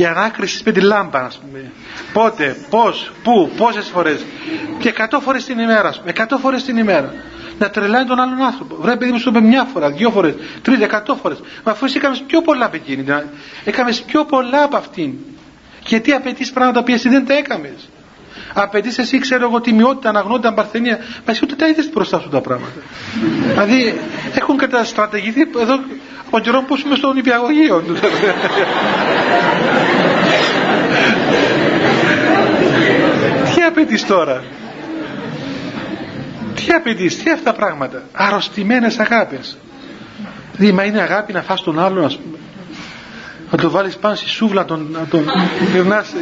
[0.01, 1.71] η ανάκριση με τη λάμπα ας πούμε.
[2.13, 4.25] Πότε, πώς, πού, πόσες φορές.
[4.79, 7.13] Και εκατό φορές την ημέρα εκατό φορές την ημέρα.
[7.59, 8.75] Να τρελάει τον άλλον άνθρωπο.
[8.75, 11.37] Βρε παιδί μου σου είπε μια φορά, δυο φορές τρίτη, εκατό φορές.
[11.63, 13.05] Μα αφού εσύ έκαμες πιο πολλά από εκείνη
[13.63, 15.13] έκαμες πιο πολλά από αυτήν.
[15.87, 17.89] Γιατί απαιτείς πράγματα που εσύ δεν τα έκαμες
[18.53, 20.97] απαιτείς εσύ ξέρω εγώ τιμιότητα, αναγνότητα, παρθενία.
[20.97, 22.79] Μα εσύ ούτε τα είδες μπροστά σου τα πράγματα.
[23.47, 23.99] Δηλαδή
[24.35, 25.79] έχουν καταστρατηγηθεί εδώ
[26.27, 27.83] από καιρό που είμαι στο νηπιαγωγείο
[33.55, 34.43] τι απαιτείς τώρα;
[36.55, 39.57] Τι απαιτείς, τι αυτά τα πράγματα; Αρρωστημένες αγάπες.
[40.55, 42.37] Δηλαδή μα είναι αγάπη να φας τον άλλον ας πούμε.
[43.51, 45.25] Να το βάλεις πάνω στη σούβλα τον, να τον
[45.73, 46.13] περνάς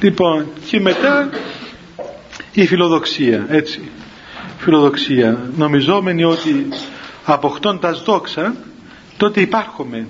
[0.00, 1.30] λοιπόν και μετά
[2.52, 3.80] η φιλοδοξία έτσι.
[4.58, 5.50] Φιλοδοξία.
[5.56, 6.68] Νομιζόμενοι ότι
[7.24, 8.54] αποκτώντας δόξα
[9.16, 10.06] τότε υπάρχουμε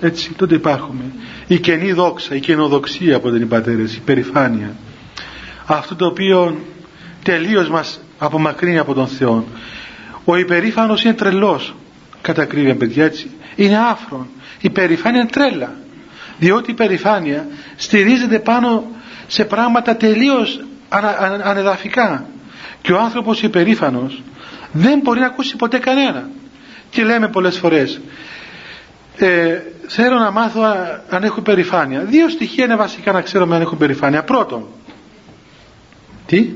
[0.00, 1.04] έτσι τότε υπάρχουμε
[1.46, 4.74] η καινή δόξα η καινοδοξία από την πατέρες η περηφάνεια.
[5.66, 6.58] Αυτό το οποίο
[7.22, 9.44] τελείως μας απομακρύνει από τον Θεό.
[10.24, 11.74] Ο υπερήφανος είναι τρελός
[12.20, 13.30] κατά κρύβια παιδιά έτσι.
[13.56, 14.26] Είναι άφρον.
[14.60, 15.74] Η περηφάνεια είναι τρέλα
[16.38, 18.84] διότι η περηφάνεια στηρίζεται πάνω
[19.26, 20.60] σε πράγματα τελείως
[21.42, 22.26] ανεδαφικά.
[22.82, 24.22] Και ο άνθρωπος υπερήφανος
[24.72, 26.28] δεν μπορεί να ακούσει ποτέ κανένα.
[26.90, 28.00] Και λέμε πολλές φορές
[29.16, 30.60] ε, θέλω να μάθω
[31.10, 32.00] αν έχω υπερηφάνεια.
[32.00, 34.22] Δύο στοιχεία είναι βασικά να ξέρω αν έχω υπερηφάνεια.
[34.22, 34.66] Πρώτον
[36.26, 36.48] τι;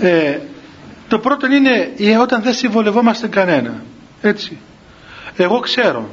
[0.00, 0.38] Ε,
[1.08, 3.82] το πρώτο είναι όταν δεν συμβολευόμαστε κανένα.
[4.22, 4.58] Έτσι.
[5.36, 6.10] Εγώ ξέρω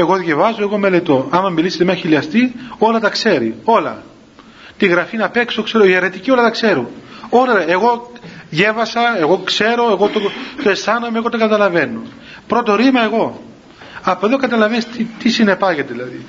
[0.00, 1.28] εγώ διαβάζω, εγώ μελετώ.
[1.30, 4.02] Άμα μιλήσετε με χιλιαστή όλα τα ξέρει, όλα.
[4.76, 6.90] Τη γραφή να παίξω, ξέρω, η αιρετική όλα τα ξέρω.
[7.28, 8.12] Όλα, εγώ
[8.50, 10.20] διέβασα, εγώ ξέρω, εγώ το,
[10.62, 12.02] το αισθάνομαι, εγώ το καταλαβαίνω.
[12.46, 13.42] Πρώτο ρήμα εγώ.
[14.02, 16.24] Από εδώ καταλαβαίνεις τι, τι συνεπάγεται δηλαδή.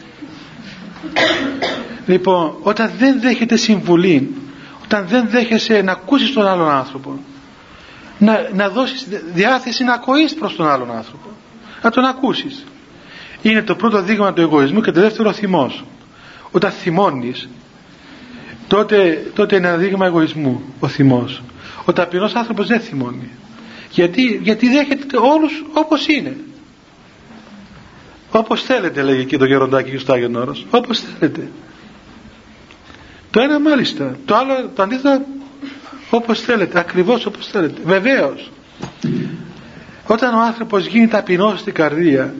[2.06, 4.36] Λοιπόν όταν δεν δέχεται συμβουλή
[4.84, 7.20] όταν δεν δέχεσαι να ακούσεις τον άλλον άνθρωπο
[8.18, 11.28] να, να δώσεις διάθεση να ακοείς προς τον άλλον άνθρωπο
[11.82, 12.66] να τον ακούσεις
[13.42, 15.84] είναι το πρώτο δείγμα του εγωισμού και το δεύτερο θυμός.
[16.52, 17.50] Όταν θυμώνεις
[18.68, 21.42] τότε, τότε είναι ένα δείγμα εγωισμού ο θυμός.
[21.86, 23.30] Ο ταπεινός άνθρωπος δεν θυμώνει.
[23.92, 26.38] Γιατί, γιατί δέχεται όλους όπως είναι.
[28.32, 30.66] Όπως θέλετε λέγει εκεί το γεροντάκι στο Άγιον Όρος.
[30.70, 31.48] Όπως θέλετε.
[33.32, 35.26] Το ένα μάλιστα το άλλο το αντίθετο
[36.10, 37.82] όπως θέλετε ακριβώς όπως θέλετε.
[37.86, 38.52] Βεβαίως
[40.08, 42.34] όταν ο άνθρωπος γίνει ταπεινός στην καρδία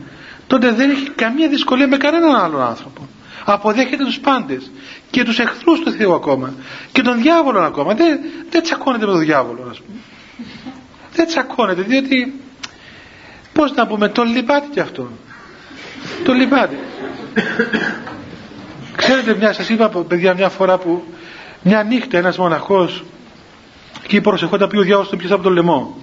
[0.50, 3.08] τότε δεν έχει καμία δυσκολία με κανέναν άλλον άνθρωπο.
[3.46, 4.72] Αποδέχεται τους πάντες
[5.10, 6.54] και τους εχθρούς του Θεού ακόμα
[6.92, 7.94] και τον διάβολο ακόμα.
[7.94, 8.20] Δεν,
[8.50, 10.00] δεν τσακώνεται με τον διάβολο ας πούμε.
[11.14, 12.40] δεν τσακώνεται διότι
[13.54, 15.10] πως να πούμε τον λυπάται και αυτό
[16.24, 16.78] τον λυπάται
[18.96, 21.04] ξέρετε μια σας είπα παιδιά μια φορά που
[21.62, 23.04] μια νύχτα ένας μοναχός
[24.08, 25.98] και προσεχόταν πει ο διάβολος τον πιάσε από το λαιμό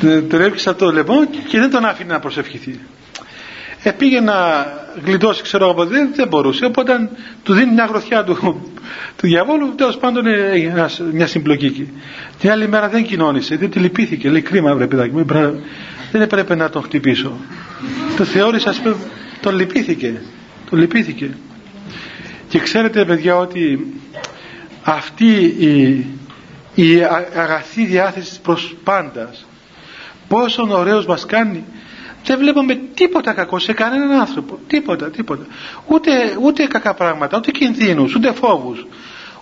[0.00, 2.80] τον έπιασε από το λαιμό και δεν τον άφηνε να προσευχηθεί.
[3.82, 4.34] Ε, πήγε να
[5.04, 7.10] γλιτώσει ξέρω από δεν, δεν μπορούσε οπότε
[7.42, 8.34] του δίνει μια γροθιά του,
[9.16, 11.92] του διαβόλου τέλος πάντων έγινε μια συμπλοκή
[12.38, 15.24] την άλλη μέρα δεν κοινώνησε δεν τη λυπήθηκε λέει κρίμα βρε παιδάκι μου
[16.12, 17.32] δεν έπρεπε να τον χτυπήσω.
[18.16, 18.96] Το θεώρησε ας πούμε
[19.40, 20.20] τον λυπήθηκε
[20.70, 21.30] τον λυπήθηκε.
[22.48, 23.94] Και ξέρετε παιδιά ότι
[24.82, 26.06] αυτή η,
[26.74, 27.02] η
[27.36, 29.46] αγαθή διάθεση προς πάντας
[30.30, 31.64] πόσο ωραίος μας κάνει.
[32.24, 34.58] Δεν βλέπουμε τίποτα κακό σε κανέναν άνθρωπο.
[34.66, 35.46] Τίποτα, τίποτα.
[35.86, 36.10] Ούτε,
[36.42, 38.86] ούτε κακά πράγματα, ούτε κινδύνους ούτε φόβους.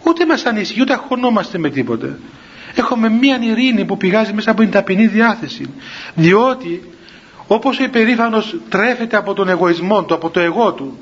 [0.03, 2.19] Ούτε μας ανησυχεί, ούτε αγχωνόμαστε με τίποτα
[2.79, 5.75] έχουμε μία ειρήνη που πηγάζει μέσα από την ταπεινή διάθεση.
[6.15, 6.91] Διότι
[7.47, 10.99] όπως ο υπερήφανος τρέφεται από τον εγωισμό του, από το εγώ του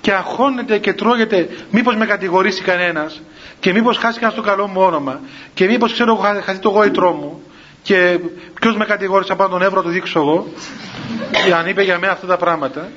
[0.00, 3.22] και αγχώνεται και τρώγεται μήπως με κατηγορήσει κανένας
[3.60, 5.20] και μήπως χάσει κανένας το καλό μου όνομα
[5.54, 7.39] και μήπως ξέρω έχω χαθεί το γόητρό μου
[7.82, 8.18] και
[8.60, 10.46] ποιος με κατηγόρησε πάνω τον Εύρο το δείξω εγώ
[11.58, 12.88] αν είπε για μένα αυτά τα πράγματα.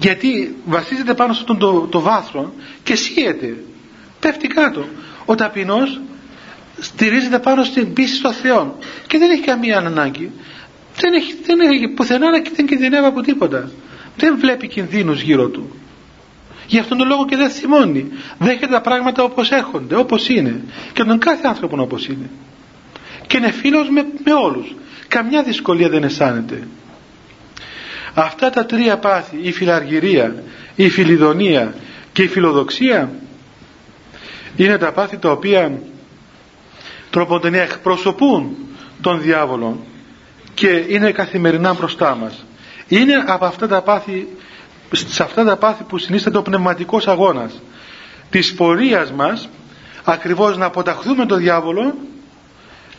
[0.00, 3.56] Γιατί βασίζεται πάνω σε αυτό το, το βάθρο και σύεται
[4.20, 4.84] πέφτει κάτω.
[5.24, 6.00] Ο ταπεινός
[6.78, 10.30] στηρίζεται πάνω στην πίστη στο Θεό και δεν έχει καμία ανάγκη.
[10.96, 13.70] Δεν έχει, δεν έχει πουθενά και δεν κινδυνεύει από τίποτα.
[14.16, 15.76] Δεν βλέπει κινδύνους γύρω του.
[16.66, 18.08] Γι' αυτόν τον λόγο και δεν θυμώνει.
[18.38, 20.64] Δέχεται τα πράγματα όπως έρχονται όπως είναι.
[20.92, 22.30] Και τον κάθε άνθρωπο όπως είναι
[23.26, 24.74] και είναι φίλος με, με όλους.
[25.08, 26.68] Καμιά δυσκολία δεν αισθάνεται.
[28.14, 30.42] Αυτά τα τρία πάθη η φιλαργυρία
[30.76, 31.74] η φιλιδονία
[32.12, 33.10] και η φιλοδοξία
[34.56, 35.80] είναι τα πάθη τα οποία
[37.10, 38.56] τροποντενία εκπροσωπούν
[39.00, 39.84] τον διάβολο
[40.54, 42.44] και είναι καθημερινά μπροστά μας.
[42.88, 44.28] Είναι από αυτά τα πάθη
[44.92, 47.62] σε αυτά τα πάθη που συνίσταται ο πνευματικός αγώνας
[48.30, 49.48] της πορείας μας
[50.04, 51.94] ακριβώς να αποταχθούμε τον διάβολο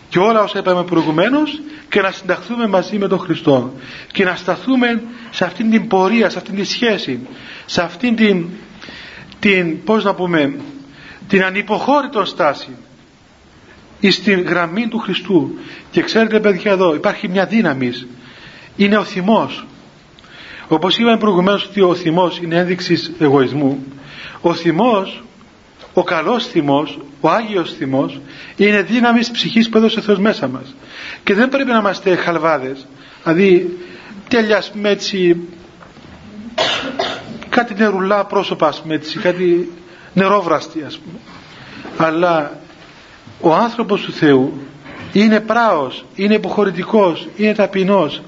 [0.09, 3.73] και όλα όσα είπαμε προηγουμένως και να συνταχθούμε μαζί με τον Χριστό.
[4.11, 5.01] Και να σταθούμε
[5.31, 7.19] σε αυτήν την πορεία, σε αυτήν τη σχέση
[7.65, 8.45] σε αυτήν την,
[9.39, 10.55] την πώς να πούμε
[11.27, 12.69] την ανυποχώρητο στάση
[14.09, 15.57] στην γραμμή του Χριστού.
[15.91, 17.91] Και ξέρετε παιδιά εδώ υπάρχει μια δύναμη.
[18.75, 19.65] Είναι ο θυμός.
[20.67, 23.83] Όπως είπαμε προηγουμένως ότι ο θυμός είναι ένδειξης εγωισμού.
[24.41, 25.23] Ο θυμός
[25.99, 28.19] ο καλός θυμός ο Άγιος θυμός
[28.55, 30.75] είναι δύναμης ψυχής που έδωσε ο Θεός μέσα μας.
[31.23, 32.87] Και δεν πρέπει να είμαστε χαλβάδες.
[33.23, 33.77] Δηλαδή
[34.27, 35.39] τέλειας με έτσι
[37.49, 39.71] κάτι νερουλά πρόσωπα με έτσι κάτι
[40.13, 41.19] νερόβραστη ας πούμε.
[41.97, 42.59] Αλλά
[43.41, 44.53] ο άνθρωπος του Θεού
[45.13, 48.21] είναι πράος, είναι υποχωρητικός, είναι ταπεινός.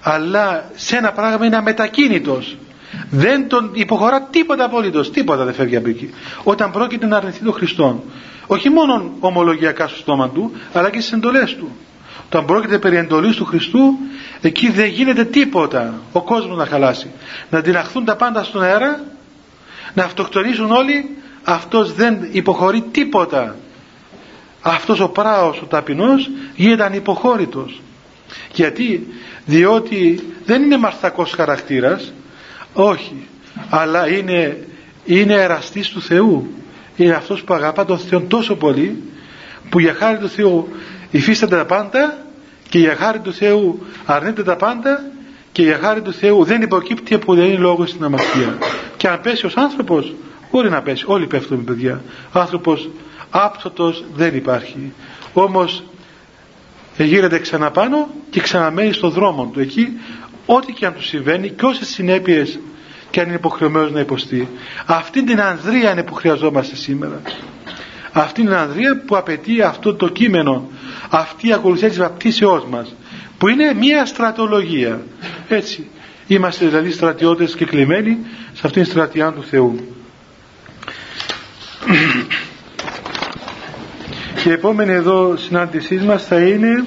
[0.00, 2.56] Αλλά σε ένα πράγμα είναι αμετακίνητος
[3.10, 6.10] δεν τον υποχωρά τίποτα απολύτως τίποτα δεν φεύγει από εκεί.
[6.42, 8.04] Όταν πρόκειται να αρνηθεί τον Χριστό
[8.46, 11.76] όχι μόνο ομολογιακά στο στόμα του αλλά και στις εντολές του.
[12.26, 13.98] Όταν πρόκειται περί εντολής του Χριστού
[14.40, 17.10] εκεί δεν γίνεται τίποτα ο κόσμος να χαλάσει.
[17.50, 19.00] Να τυναχθούν τα πάντα στον αέρα
[19.94, 23.56] να αυτοκτονήσουν όλοι αυτός δεν υποχωρεί τίποτα.
[24.62, 27.80] Αυτός ο πράος ο ταπεινός γίνεται ανυποχώρητος.
[28.52, 29.06] Γιατί;
[29.44, 32.12] Διότι δεν είναι μαρθακός χαρακτήρας
[32.72, 33.26] όχι.
[33.70, 34.66] Αλλά είναι,
[35.04, 36.54] είναι εραστής του Θεού.
[36.96, 39.02] Είναι αυτός που αγαπά τον Θεό τόσο πολύ
[39.70, 40.68] που για χάρη του Θεού
[41.10, 42.16] υφίσταται τα πάντα
[42.68, 45.10] και για χάρη του Θεού αρνείται τα πάντα
[45.52, 48.58] και για χάρη του Θεού δεν υποκύπτει που δεν είναι λόγος στην αμαρτία.
[48.96, 50.14] Και αν πέσει ως άνθρωπος
[50.50, 51.04] μπορεί να πέσει.
[51.06, 52.02] Όλοι πέφτουμε παιδιά.
[52.32, 52.90] Άνθρωπος
[53.30, 54.92] άψωτος δεν υπάρχει.
[55.32, 55.82] Όμως
[56.96, 59.60] γύρεται ξανά πάνω και ξαναμένει στο δρόμο του.
[59.60, 59.88] Εκεί
[60.56, 62.58] ό,τι και αν του συμβαίνει και όσες συνέπειες
[63.10, 64.48] και αν είναι υποχρεωμένος να υποστεί.
[64.86, 67.20] Αυτή την ανδρεία είναι που χρειαζόμαστε σήμερα.
[68.12, 70.68] Αυτή την ανδρεία που απαιτεί αυτό το κείμενο
[71.10, 72.94] αυτή η ακολουθία της βαπτίσεώς μας
[73.38, 75.02] που είναι μια στρατολογία.
[75.48, 75.88] Έτσι
[76.26, 78.18] είμαστε δηλαδή στρατιώτες και κλειμένοι
[78.52, 79.94] σε αυτήν την στρατιά του Θεού.
[84.42, 86.84] Και η επόμενη εδώ συνάντησή μας θα είναι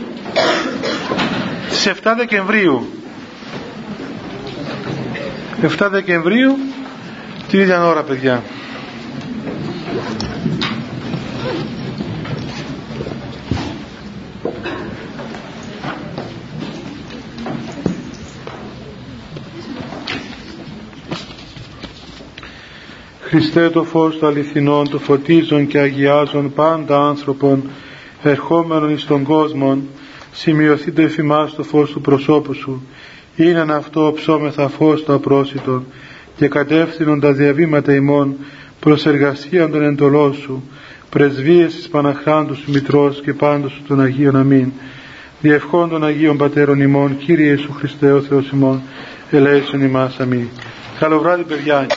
[1.70, 3.03] στις 7 Δεκεμβρίου
[5.64, 6.57] 7 Δεκεμβρίου
[7.49, 8.43] την ίδια ώρα παιδιά.
[23.22, 27.64] Χριστέ το φως των αληθινών, το φωτίζων και αγιάζων πάντα άνθρωπον,
[28.24, 29.78] ερχόμενον εις τον κόσμο,
[30.32, 32.88] σημειωθεί το εφημάς το φως του προσώπου σου,
[33.36, 35.86] είναι αυτό ψώμεθα φως το απρόσιτον
[36.36, 38.36] και κατεύθυνον τα διαβήματα ημών
[38.79, 40.63] προς εργασία των εντολών σου,
[41.09, 44.71] πρεσβείες της Παναχράντου σου Μητρός και πάντως σου των Αγίων Αμήν.
[45.41, 48.81] Διευχών των Αγίων Πατέρων ημών, Κύριε Ιησού Χριστέ ο Θεός ημών,
[49.31, 50.47] ελέησον ημάς αμήν.
[50.99, 51.88] Καλό βράδυ παιδιά.